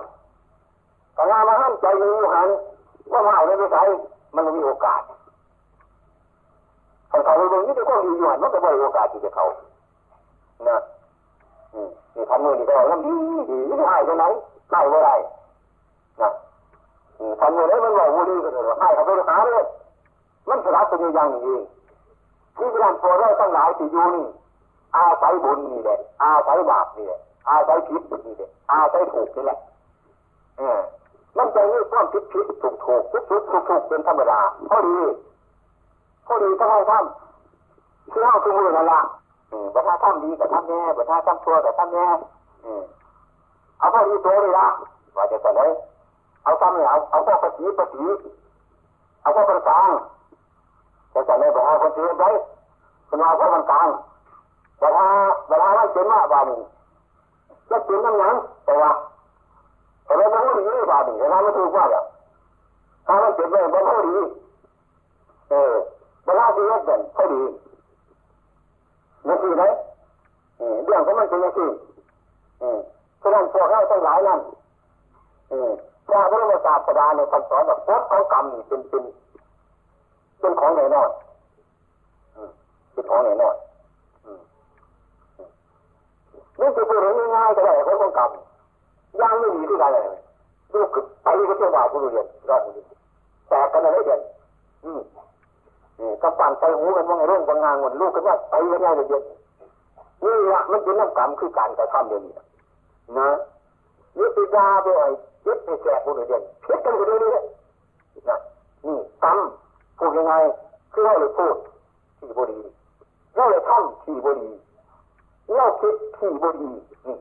[1.14, 2.48] แต่งานมาห้ามใจมีอยู่หัน
[3.10, 3.82] ข้อหมายไม่ใช่
[4.34, 5.02] มันมีโอกาส
[7.08, 9.44] เขาเขาไปตรงนี้จะข้อดีอยู่หันมันก็ไม่มีโอกาสที่จะเขา
[10.68, 10.78] นะ
[12.14, 13.14] นี่ทำมือนี่ก็แล้วดี
[13.50, 14.24] ดีไม่หายตรงไหน
[14.72, 15.10] หายเมื่อไร
[16.20, 16.30] นะ
[17.40, 19.64] ทำอย่างนี้มันบอกวูดีก็เลยให้เขาไปหาเลย
[20.48, 21.58] มันสลับเป็นอย่างนี้
[22.56, 24.26] ที่การพอเราตั้งหลายที่ยูนี่
[24.96, 29.58] อาศัยบุญนี่แหละอาศัยบาปนี่แหละอาศัยผิดนี่แหละอาศัยถูกนี่แหละ
[30.58, 30.80] เออ
[31.36, 34.40] มันจะมีความผิดผิดถูกถูกผิดผิดถูกถูกเป็นธรรมดา
[34.70, 34.98] พอดี
[36.26, 39.00] พอดีต้องให้ทำที่ห้าคือมือนั่นละ
[39.74, 42.06] บัตรทำดีกับทำแน่บัตรทำชั่วกับทำแน่
[43.78, 44.68] เอาพอดีตัวเลยละ
[45.16, 45.70] ว่าจะสอนเลย
[46.42, 48.06] เอาทำเนี่ยเอาเอาพวกปฏิปฏิ
[49.22, 49.90] เอาพวกประกาง
[51.12, 52.30] จะจะเลยบอกเอาคนที่ไว้
[53.08, 53.88] คุณเอาพวกประกาง
[54.80, 55.06] เวลา
[55.48, 56.60] เวลาเราเขียนมาบานี้
[57.70, 58.90] จะเขียนน้ำยังแต่ว่า
[60.06, 62.04] เราไม่รู้ดีบานี้เวลาไม่ถูกว่าเนี่ย
[63.06, 64.18] ถ้าเราเขียนไปไม่รู้ดี
[65.50, 65.74] เออ
[66.24, 67.42] เวลาที่เล่นเป็นพอดี
[69.26, 69.64] นี่นคือไหม
[70.86, 71.60] เรื่องของมันเป็นยังไง
[73.22, 74.40] ฉะนั้นพวกเราทั้งหลายนั่น
[76.06, 79.02] พระบรมศาสดาในคำสอนแบบพจน์ของกรรมนี่เป็นเป็น
[80.40, 81.10] เป็นของแน่นอน
[82.92, 83.54] เป็นของแน่นอน
[86.60, 86.98] นี่คือพูด
[87.34, 88.30] ง่ายๆก็ได้ของของกรรม
[89.20, 90.20] ย่างไม่ดีที่ใดเลย
[90.74, 90.88] ลูก
[91.22, 92.84] ไปก็เที่ยวบ่าวผู้เรียนรอบนี้
[93.48, 94.20] แตกกันอะไรเด่น
[94.84, 95.00] อืม
[95.98, 99.22] นี่กำปั่นใส่หูกันว่าไงร่วงบางงานหมดลูกกันว่าไปกันง่ายเลยเด่น
[100.24, 102.32] นี่ละมันเป็นน้ำกรรมคือการกระทำเดียวนี้
[103.18, 103.28] นะ
[104.18, 105.06] นี่ติดาไปไอ้
[105.46, 108.38] ยึดไปแจกผู้เรียนเพี้ยนกันไปเรื่อยๆนะ
[108.84, 109.38] นี่กรรม
[109.98, 110.34] พูดยังไง
[110.92, 111.56] คือเราเลยพูด
[112.18, 112.58] ที่บดี
[113.34, 114.48] เราเลยทำที่บดี
[115.54, 116.70] เราคิดที่บดี
[117.06, 117.16] นี่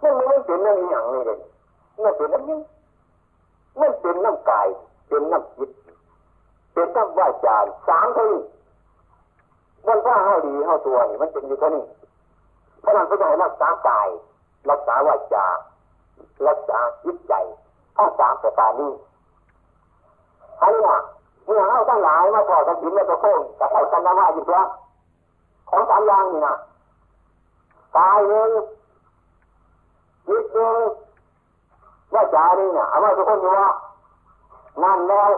[0.00, 1.38] มันไม่เป็นเรื่อย่างนี้เลย
[2.02, 2.60] มันเป็นน้ำนี้
[3.80, 4.68] มันเป็นน้ำกาย
[5.08, 5.70] เป็นน้ำจิต
[6.72, 8.42] เป็นน้ำว่าจานสามเท่านี้
[9.86, 11.84] มันว่าเฮาดีเฮาตัวนี่มันเป็นอยู่เท่านี้
[12.80, 14.08] เพราะนั้นพระเจ้ารักษากาย
[14.70, 15.46] รักษาวาจา
[16.48, 17.34] รักษาจิตใจ
[17.96, 18.92] ทั้งสามประการนี้
[20.60, 20.80] อันนี้
[21.46, 24.68] เมื่อเฮาทั้งหลายมาพอกันถินแล้วก็โค้งจะเข้ากันนะว่าอยู่แล้ว
[25.70, 26.54] ของสามอย่างนี่นะ
[27.96, 28.50] กายหนึ่ง
[30.26, 30.76] จิตหนึ่ง
[32.14, 33.68] ว่าจานี่เนี่ยเอามาทุกคนดูว่า
[34.82, 35.30] นั่นแล้ว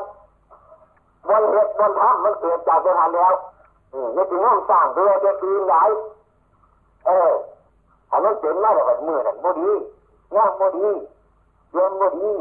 [1.29, 3.35] วันเหตุวันทำมันเกิดจากสถานแล้ว
[4.17, 5.75] นี่ถึงห้องสร้างตัวจะปีนไหน
[7.07, 7.33] เออ
[8.09, 9.71] ถ้ามันเป็นมาแบบมือนั่นบ่ดี
[10.35, 10.89] งามบ่ดี
[11.73, 12.33] เย็นบ่ดี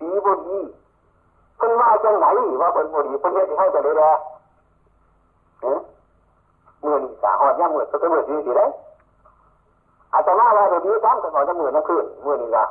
[0.00, 0.58] ดีบ่ดี
[1.56, 2.26] เพิ่นมาจังไหน
[2.62, 4.10] ว่าเพิ่นบ่ดีเพิ่นเฮ็ดให้จะได้แล้
[5.60, 5.78] เออ
[6.84, 8.66] มือนี่สาหอดย่างมือก็เป็นมือดีดีได้
[10.14, 12.64] อาจจะมาว่าดีซ้ำก็ขอจะมือนั่นคืนมือนี่ละ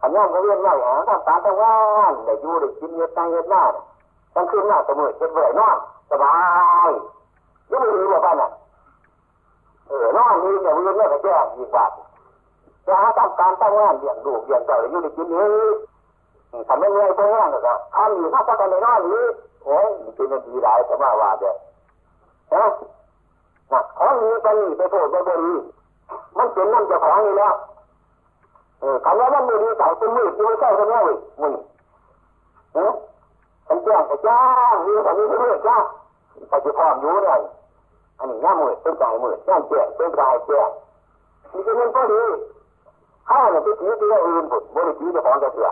[0.00, 1.74] อันนี้ก็เรียนง่ายหาทำตาตะวั
[2.10, 3.62] นได้ยู่ได้กินเยอะใจเยอะหน้า
[4.34, 5.76] ตั้งคืนหน้าเสมอเจ็ดเบบ่ได้นอน
[6.10, 6.34] สบา
[6.88, 6.90] ย
[7.70, 8.50] ยังไม่ดีบ่ป้าน่ะ
[9.88, 11.90] เออนอนนี่เนี่ยเวิ่งเนี่ยก็แจ้งอีกบาท
[12.86, 19.24] จะหาทำการตั้งงานเลี้ยงลูกเลี้ยงเจ้าอยู่ได้กินนี้ทำไม่เงยไปงานก็ทำอยู่ถ้าพักกันในนอนนี้
[19.64, 21.52] โอ้ยมันเป็นดีหลายสมาว่าเด้อ
[22.52, 22.64] นะ
[23.72, 25.54] นะของนี้ไปนี่ไปโทษไปบริ
[26.38, 27.54] มันเป็นน้ำเจ้าของนี่แล้ว
[28.80, 31.02] เออคำว่ามันมือดีสั่งเป็นมือที่ไม่ใช่คนนี้ว
[31.40, 31.52] มึง
[32.74, 32.92] เออ
[33.66, 34.40] ฉันแจ้งก็จ้า
[34.72, 35.76] งมีแต่นี้ไม่อกจ้า
[36.48, 37.40] ไปจะพร้อมอยู่เลย
[38.18, 40.68] อันนี้ง่ามือเป็นใจมือง่าแจ้งเป็นใจแจ้ง
[41.52, 42.22] นี่คือมันก็ดี
[43.28, 45.70] ข้าวเนี่ยไปถือตัวอื่นผุดบริถือเจ้าของจะเสีย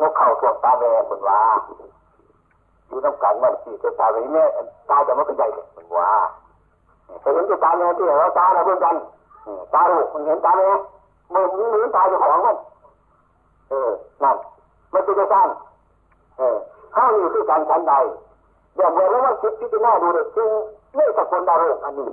[0.00, 1.40] นกเข่าทวงตาแม่คนว่า
[2.86, 4.44] อยู่น้ำกันมันสี่เจ้าตาไปแม่
[4.90, 6.10] ตาจะมันก็ใหญ่เลยคนว่า
[7.20, 8.96] เห็นเจ้าตาแม่ที่เราตาเราเพื่อนกัน
[9.74, 10.68] ตาลูกเห็นตาแม่
[11.32, 12.56] มือมือมือตาเจ้าของมัน
[13.68, 13.90] เออ
[14.22, 14.36] นั่น
[14.92, 15.42] มันเป็นเจ้าตา
[16.38, 16.56] เออ
[16.94, 17.94] ข้าอยู่ที่การชั้นใด
[18.74, 20.50] เดี๋ยวเมื่อแล้วว่าคิดพิจารณาดูเลยจริง
[20.94, 22.08] ไม่สกุลดารุอันนี้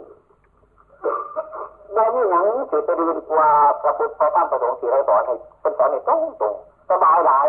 [1.93, 3.47] เราไม่หนังสือไปดูดีกว่า
[3.81, 6.53] พระพุทธพระธรรมพระสงฆ์ที่เราสอนให้เป็นสอนให้ตรงตรง
[6.89, 7.47] สบายหลาย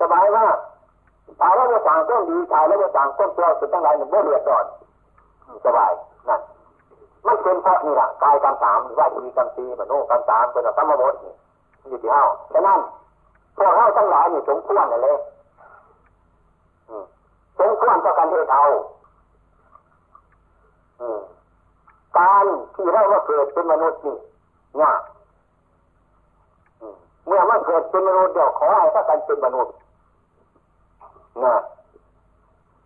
[0.00, 0.56] สบายมาก
[1.40, 4.64] ตายแล้วจะสั่งต้นดีตายแล้วจะสั่งต้นเปรี้ยวสุดทั้งหลายหนึ่งไม่เดือดร้อน
[5.66, 5.90] สบาย
[6.28, 6.40] นั่น
[7.26, 11.34] มันเป็นเพราะนี่แหละกายกรรมสามว่าทีกรรมสี่มโนกรรมสามเป็นกรรมบดนี่
[11.88, 12.80] อยู่ที่เฮ้าฉะนั้น
[13.56, 15.16] พวกเฮ้าทั้งหลายนี่สมควรเลย
[17.60, 18.64] สมควรต่อการเทเอา
[22.18, 22.44] การ
[22.74, 24.16] ที่เรามาเกิดเป็นมนุษย์นี่
[24.80, 25.00] ยาก
[27.26, 29.74] เมื่อมาเกิดเป็นมนุษย์เดี๋ยวขอให้ถ้ากันเป็นมนุษย์
[31.44, 31.54] นะ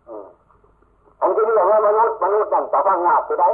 [0.07, 0.15] อั
[1.27, 3.49] นที่เรียกว่ามนุษย์มนุษย์นั่นจะฟังยากจะได้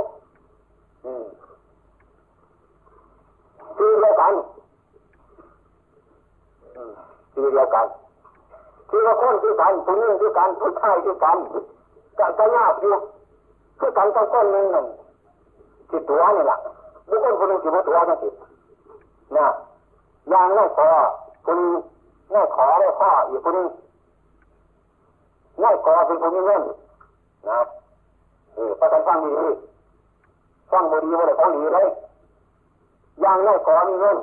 [3.78, 4.34] คือเดียวกัน
[7.34, 7.86] คือเดียวกัน
[8.89, 11.38] คือว่าคนคือกันผู้นี้คือกันผู้ชายคือกัน
[12.18, 12.93] ก็จะยากอยู่
[13.80, 14.86] คือกันต้องต้นหนึ่งหนึ่ง
[15.89, 16.57] จิตตัวนี่แหละ
[17.09, 18.34] บุคคลคนหนึ่งจิตตัวนั่นจิต
[19.38, 19.47] นะ
[20.30, 20.88] อย่างนั้นพอ
[21.45, 21.59] คุณ
[22.32, 23.68] แม่ขอได้ข้ออีกคนนึง
[25.59, 26.62] แม่ขอเป็นคนมีเงิน
[27.50, 27.60] นะ
[28.54, 29.30] เออประกันฟังดี
[30.72, 31.88] ฟังบดีว่าได้ฟังดีเลย
[33.22, 34.18] อย่างแม่ขอมีเงิน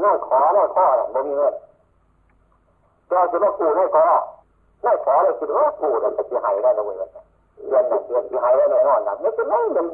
[0.00, 1.54] แม่ขอแม่ข้อบ่มีเงิน
[3.08, 4.04] แต่จะมากูแม่ขอ
[4.82, 6.84] แม่ขอเลยคิดว่ากูจะจะหายได้เลย
[7.68, 9.86] เดือนหนึ่งเดือนจะหายได้แน่นอนนะไม่เป็นไรมัน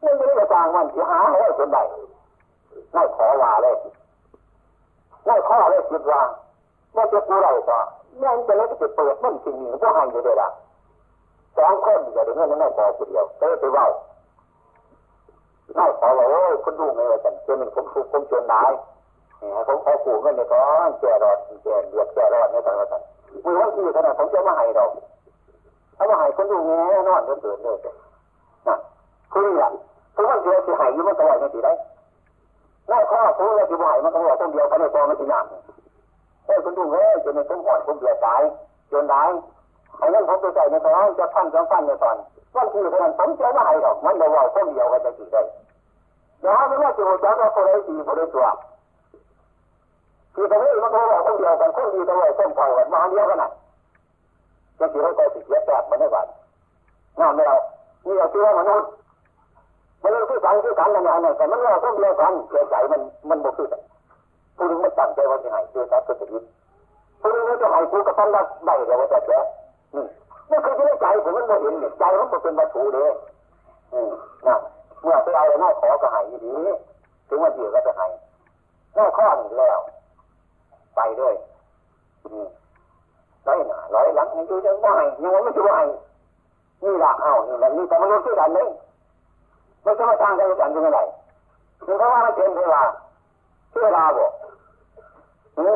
[0.00, 1.82] ไม่ได้กระจางมันจะหาให้จนได้
[2.92, 3.74] ไม่ขอว่าเลย
[5.24, 6.20] ไม่ข้อเลยคิดว่า
[6.96, 7.78] ว่าจะกูไรก็
[8.18, 10.48] แม่งจะเล็กจะเปิดมันจริงๆก็ให้อยู่เลยละ
[11.58, 13.86] สองคนอย่าได้เงินไม่พอคนเดียวก็ไปว่า
[15.74, 18.64] ไม่ขอว่าโอ้ยคุณดูไงว่าฉันจนผมถูกผมเจนได้
[19.66, 23.02] ผมขอขู่เงินในก้อนแก่รอดแก่เดือดแก่รอดในตอนนั้น
[23.44, 24.84] มือวันที่ขนาดผมจะมาให้เรา
[25.96, 27.76] ถ้ามาให้คนดูแง่นอนเดือดเดือดเลย
[28.68, 28.76] นะ
[29.32, 29.70] คือนี่แหละ
[30.14, 31.72] ทุกวันเดียวจะให้ยุ่มันตลอดไม่ติได้
[32.90, 35.40] ง่าข้อคุณเลยที่บ่ายมันก็บอกต้องเดียวกันในตัวมันจีน่า
[36.46, 38.42] เอ้คุณดูเอ้ยจนในสมพรผมเดือดตาย
[38.92, 39.22] จนได้
[39.98, 42.16] ไอ้นั่นผมไปใส่ในตอนจะพันจะพันในตอน
[42.54, 45.42] วันที่คนนั้นผมจะไม่ให้หรอกมันจะว่าคนเดียวกันจะกี่ได้
[46.40, 48.46] เดี๋ยวไม่ว่าจะหัวใจว่าคนใดดีคนใดตัว
[50.34, 53.50] คือตรงนี้มันก็บอกคนเดียวกันคนดีตัวคนเท่ากันมาเดียวกันน่ะ
[54.78, 56.26] จะกี่ให้ใจติดเย็บแบบมันได้บ้าง
[57.20, 57.58] งานไม่เอา
[58.04, 58.88] นี่เราคิดว่ามนุษย์
[60.02, 63.82] มันเรื่องที่สังที่กันอะไรนั่นแต่มันเราต้องเดียวกันเกิดใจมันมันบกพร่อง
[64.56, 66.44] ผู้นึงมันตั้งใจว่าจะให้เกิดการเกิดชีวิต
[67.20, 69.38] ผู้นึงจะให้กูก็ต้องได้ได้แต่ว่าจะแก่
[69.96, 73.10] นี่คือที่ใจผมมันไม่เห็นใจมันเป็นวัตถุเลย
[74.46, 74.56] นะ
[75.02, 76.54] เมื่อไปเอาอะไรน่าขอก็ให้ดี
[77.28, 78.06] ถึงวันเดียวก็จะให้
[78.96, 79.78] น่าข้อหนึ่งแล้ว
[80.96, 81.34] ไปด้วย
[83.46, 85.86] ร้อยหนาร้อยหลังนี่คือจะว่าให้ยังไม่จะว่าให้
[86.82, 88.68] นี่ละเอานี่แหละนี่แต่มันรู้ที่กันเลย
[89.82, 90.98] ไม่ใช่ว่าทางกันกันยังไง
[91.84, 92.82] คือเพราะว่ามันเป็นเวลา
[93.82, 94.32] เวลาบอก
[95.56, 95.72] หือ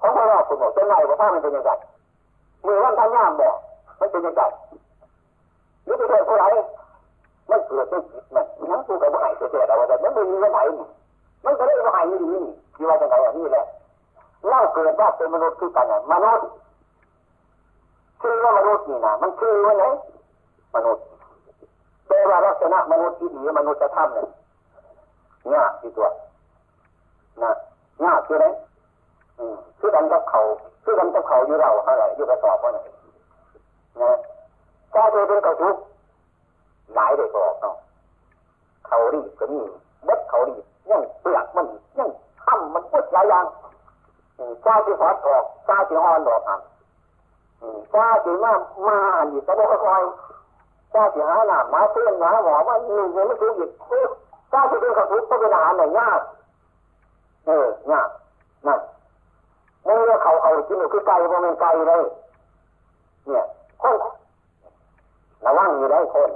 [0.00, 1.70] ของพระราคุณบอกเป็นไรบอกว่ามันเป็นยังไง
[2.66, 3.56] มือวันทันยามบอก
[3.98, 4.42] มันเป็นยังไง
[5.84, 6.44] หรือไปเจอผู้ไร
[7.50, 10.62] มันเกิดด้วยจิตมันนั่งกูกับผู้ใหญ่เสียแต่ว่าแต่มันไม่มีผู้ใหญ่
[11.44, 12.42] มันก็เลยผู้ใหญ่นี่นี่
[12.74, 13.64] ที่ว่าจะไงอย่างนี้แหละ
[14.46, 16.46] เล่าเกิดว่าเป็นมนุษย์คือกันมนุษย์
[18.20, 19.84] ชื่อว่ามนุษย์นี่นะมันชื่อว่าไง
[20.74, 21.04] มนุษย์
[22.06, 24.28] แปลว่าลักษณะมนุษย์ที่ดีมนุษย์จะทำเนี่ย
[25.52, 26.08] ง่ายที่ตัว
[27.42, 27.52] นะ
[28.04, 28.46] ง่ายคือไหน
[29.78, 30.40] คือกันกับเขา
[30.88, 32.78] คือกันกับเขาอยู่เราอะไรอยู่กระสอบว่าไง
[34.00, 34.12] นะ
[34.92, 35.76] ถ้าเธอเป็นกระทุก
[36.94, 37.74] หลายได้บอกเนาะ
[38.86, 39.60] เขาดีบก็มี
[40.04, 41.66] เบ็ดเขาดีบยังเปลือกมัน
[41.98, 42.08] ยัง
[42.44, 43.46] ทำมันพุดหลายอย่าง
[44.64, 46.56] ชาที่หอดออกชาที่อ่อนดอกอะ
[47.92, 48.52] ชาที่มา
[48.86, 50.02] มาอันนี้ก็บอกคอย
[50.92, 53.70] ถ้าจะหาหนามาเตือนมาหมอว่าหนึ่งยังไม่ถูกหยิบ
[54.52, 56.20] ถ้าจะเป็นกระทุกต้องเป็นอาหารไหนยาก
[57.46, 58.08] เออยาก
[58.66, 58.80] นั่น
[59.88, 62.02] เมื่อเขาเอากินคือไก่บ่เป็นไก่เลย
[63.26, 63.44] เนี่ย
[63.82, 63.96] คน
[65.44, 66.30] ระวังอยู่ได้คน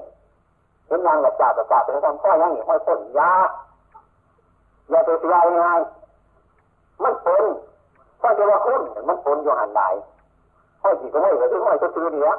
[0.87, 3.31] เห็นยังกับจ่ากับจ่าเป็นคำข้อยังหนีห้อยต้นยา
[4.91, 5.81] อย่าไปเสียง่าย
[7.03, 7.45] มันปน
[8.23, 9.81] ก็จะว่าคุณมันปนอยู่หันไหน
[10.83, 12.35] ห้อยจีก็ไม่ก็คือห้อยก็ซื้อเดียว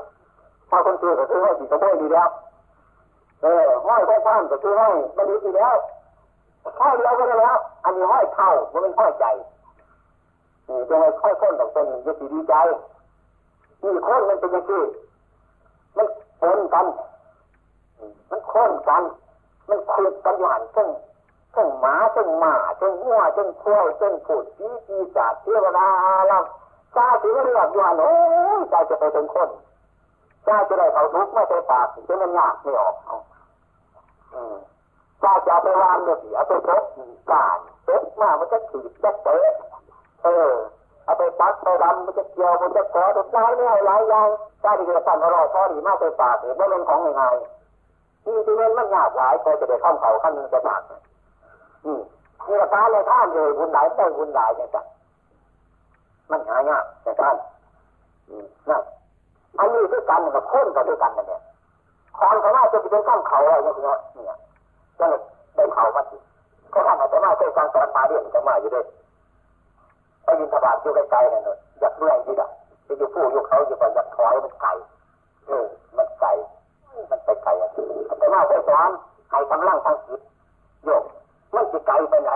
[0.72, 2.30] ห้อยคนซื้อก็คือห้อยจีก็ไม่ดีแล้ว
[3.42, 5.76] เออห้อยแค่บ้านก็คือห้อยไม่ดีแล้ว
[6.80, 9.26] ห้อยเดียวก็ได้แล้ว อันนี้ห้อยเท่ามันเป็นห้อยใจ
[10.90, 12.54] จะให้ค่อยคนต้องเป็นจะดีใจ
[13.82, 14.72] นี่คนมันเป็นยังไง
[15.98, 16.08] มัน
[16.42, 16.86] ปนกัน
[18.30, 19.04] มันค้นกัน
[19.70, 20.90] มันคุยกันอยู่หันซึ่ง
[21.56, 25.88] ซึ่งหมาซึ่งหมาซึ่งวัวซึ่งควายซึ่งผูดจีจีจาเทวดา
[26.28, 26.40] เรา
[26.96, 28.14] ชาติไม่เรียกอยู่หันโอ้
[28.60, 29.50] ยใจจะไปเป็นคน
[30.46, 32.96] ชาจะได้เขาทุกข์ไม่ใช่ปากจนมันยากไม่ออก
[35.22, 36.84] ชาจะไปวางเนี่ยเอาไปพบ
[37.32, 37.58] การ
[37.88, 39.38] พบมามันจะขีดจะเตะ
[40.24, 40.50] เออ
[41.04, 44.28] เอาไปปักไปดำมันจะเกี่ยวมันจะกอดหลายเนี่ยหลายอย่าง
[44.64, 47.36] ชาที่จะสั่นอร่อยพอดีมากไปปากเนี่ยไม่เป็นของยัง่าย
[48.26, 51.00] นี่ที่นั่นมันยากหลายพอจะได้ข้ามเขาขั้นนึงจะปากนี่
[51.86, 54.82] นี่ละกาเลยท่านเลยบุญหลายได้บุญหลายเนี่ยจ้ะ
[56.32, 57.36] มันหายากในการ
[58.70, 58.82] นั่น
[59.60, 61.42] อันนี้ด้วยกันกับคนกับด้วยกันนั่นเนี่ย
[62.18, 63.76] ความสามารถจะไปเป็นข้ามเขาอะไรเนี่ย
[64.14, 64.38] เนี่ย
[65.00, 65.06] จะ
[65.56, 66.18] ได้เขามาสิ
[66.72, 68.86] เขาทำอะไรมาเคยฟังสอนมาเรียนจะมาอยู่ด้วย
[70.24, 72.50] ไปยินสบายอยู่ไกลๆนั่นเลยอยากเมื่อยที่ละ
[72.86, 74.70] ไปอยู่ผู้อยู่เขาอยู่ก่อนอยากถอยมันไกล
[75.46, 75.66] เออ
[75.98, 76.30] มันไกล
[77.10, 77.70] มันไปไกลอะ
[78.20, 78.90] แต่ว่าไปสอน
[79.30, 80.22] ให้กำลังทางจิต
[80.84, 81.04] โยก
[81.56, 82.32] มันจะไกลไปไหน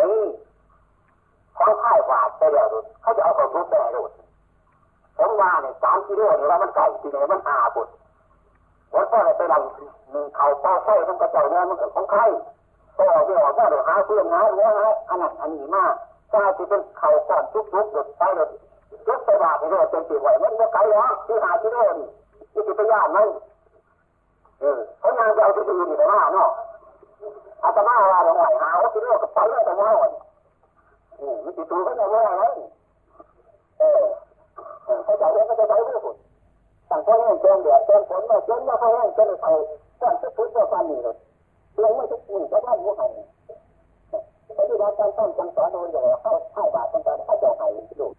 [1.57, 2.67] ของค่ายหวาดไปแล้ว
[3.01, 4.01] เขาจะเอาขาทุบไปไหนดู
[5.17, 7.91] ผมว่าเนี่ยสามกิโลนี่ว่ามันไก่ที่ไหนมันหาบุตร
[8.93, 9.63] วันพ่อไปหลัง
[10.13, 12.21] มีเขาป้าไส้มันกระเจ้าเนี่ยมันเกิดของใคร
[12.97, 15.95] ต่อเดี๋ยวว่าเดี๋ยวหาเพื่อนหาเนื้อหาอันนั้นอันนี้มาก
[16.32, 18.49] ถ้าที่เป็นเข่าก่อนทุกทุกหลุดไปเลย
[19.07, 21.86] ยกไปบาทนี่เลยเป็นตีไหวมันก็ไกลแล้วที่หากิโนี่
[22.53, 23.28] ที่ติดไปยานมัน
[24.59, 26.49] เออเขายางจะเอาที่ดีนี่ไปมาเนาะ
[27.63, 29.89] อาตมาว่าหลวงไหวหาว่ากิโลกับไปเลยแต่ว่า
[31.19, 32.53] อืมมันติดตัวก็ยังไม่ได้เลย
[33.80, 34.03] เออ
[35.03, 36.15] เขาใจเองก็จะใช้ผู้คน
[36.89, 39.51] ต่างคนเองเดือดเต็มฝนมาจนมาเขาเองจนเขา
[40.01, 41.15] ก่อนจะพุทธก็ฟันนี่เลย
[41.82, 43.11] ลงไม่ทุกคนก็ได้หัวหัน
[44.59, 47.67] ปฏิบัติการต้องจังสอนโดยอย่างเข้าให้บาตรต้องการให้เจ้าให้
[47.99, 48.13] ลูก